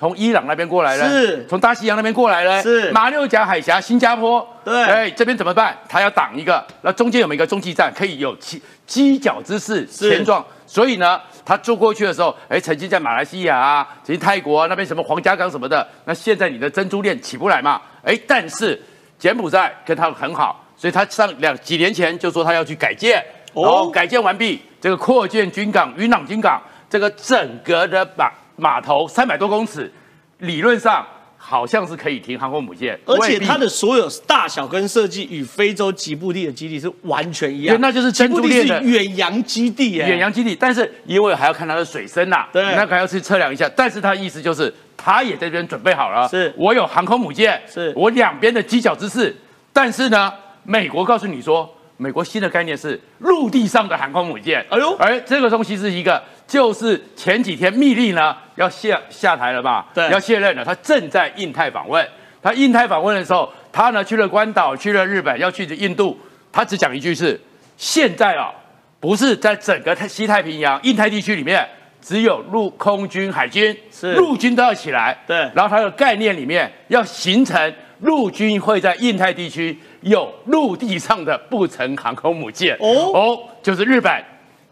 [0.03, 2.91] 从伊朗那边过来了，是；从大西洋那边过来了，是。
[2.91, 5.79] 马六甲海峡、新加坡，对，哎，这边怎么办？
[5.89, 10.45] 他要挡一个，那中间有没有一个中继站，可以有犄犄角之势前撞？
[10.67, 17.81] 所以呢，他坐过去的时候，哎，曾经在马来西亚啊，曾经泰国那边什么皇家港什么的，那现在你的珍珠链起不来嘛？
[18.03, 18.83] 哎，但是
[19.21, 23.25] 柬埔寨跟他很好，所以他上两几年前就说他要去改建，
[23.55, 28.33] 然后改建完毕，这个扩建军港云朗军港，这个整个的把。
[28.63, 29.91] 码头三百多公尺，
[30.39, 31.05] 理论上
[31.37, 40.55] 好像是可以停航空母舰，而且它的所有大小跟设计与非洲吉布地的基地是完全一样，那就是珍珠链的远洋基地，远洋基地。
[40.55, 43.69] 但是因为还要看它的水深呐，对，那还要去测量一下。
[43.75, 49.37] 但是它意思就是，它也在这边准备好了，是我有航空母舰，是我两边的犄角之势。
[49.73, 50.33] 但是呢，
[50.63, 51.69] 美国告诉你说，
[52.03, 54.67] 美国新的概念是陆地上的航空母舰。
[54.69, 56.21] 哎呦，而这个东西是一个。
[56.45, 59.87] 就是前几天密令呢要下下台了吧？
[59.95, 60.63] 对，要卸任了。
[60.63, 62.07] 他正在印太访问。
[62.43, 66.19] 他印太访问的时候，他呢去了关岛，去了日本，要去印度。
[66.51, 67.41] 他只讲一句是：
[67.79, 68.53] 现在啊，
[69.01, 71.67] 不是在整个太西太平洋、印太地区里面，
[72.03, 75.17] 只有陆空军、海军，是陆军都要起来。
[75.27, 75.49] 对。
[75.55, 77.73] 然后他的概念里面要形成
[78.03, 82.77] 陆军会在印太地区有陆地上的不成航空母舰。
[82.79, 84.23] 哦哦，就是日本。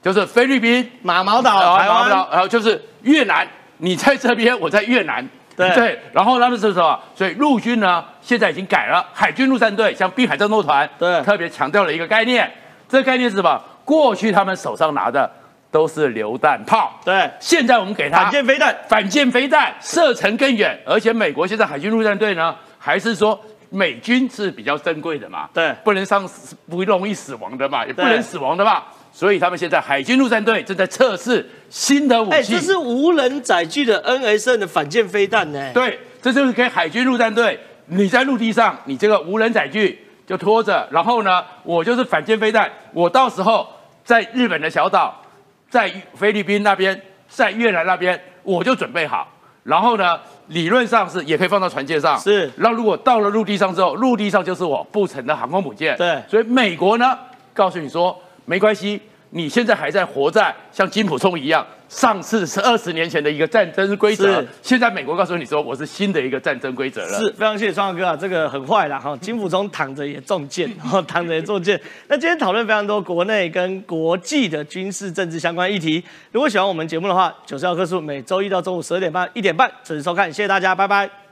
[0.03, 3.47] 就是菲律宾、马毛岛、台湾，然后就是越南。
[3.77, 5.23] 你在这边，我在越南。
[5.55, 6.99] 对，然后他们是什么？
[7.15, 12.51] 所以陆军呢，现在已经改了，海军陆战队，像滨海战斗团，对，特别强调了一个概念。
[12.89, 13.63] 这个概念是什么？
[13.85, 15.31] 过去他们手上拿的
[15.71, 25.49] 都是榴弹炮，对，现在我们给他反舰飞弹，反舰飞弹射程更远，而且美国现在海军陆战队呢，还是说美军是比较珍贵的嘛？
[25.53, 26.29] 对，不能上，
[26.69, 28.83] 不容易死亡的嘛，也不能死亡的嘛。
[29.13, 32.33] 所以他们现在海军陆战队正在测试新的武器。
[32.33, 35.71] 哎，这是无人载具的 NSN 的反舰飞弹呢。
[35.75, 43.69] 对，这就是给海军陆战队，你在陆地上，你这个无人载具就拖着，然后呢，我就是反舰飞弹，我到时候
[44.05, 45.21] 在日本的小岛，
[45.69, 49.29] 在菲律宾那边，在越南那边，我就准备好，
[49.71, 50.19] 然后呢，
[50.49, 52.19] 理论上是也可以放到船舰上。
[52.19, 52.51] 是。
[52.57, 55.97] 那如果到了陆地上之后，陆地上就是我不成的航空母舰。
[55.97, 56.21] 对。
[56.29, 57.17] 所以美国呢，
[57.55, 58.15] 告诉你说。
[58.47, 59.01] 没关系，
[59.31, 64.45] 你现在还在活在像金普聪一样，上次是二十年前的一个战争规则。
[64.61, 67.19] 现在美国告诉你说，我是新的一个战争规则了。
[67.19, 69.17] 是非常谢谢双哥啊，这个很坏了哈。
[69.19, 71.81] 金普聪躺着也中箭， 哈，躺着也中箭。
[72.09, 76.03] 那今天讨论非常多国内跟国际的军事政治相关议题。
[76.33, 80.27] 如果喜欢我们节目的话，九十二棵树每周一到中午十二点半、一点半准时收看。
[80.33, 81.30] 谢谢大家，拜拜。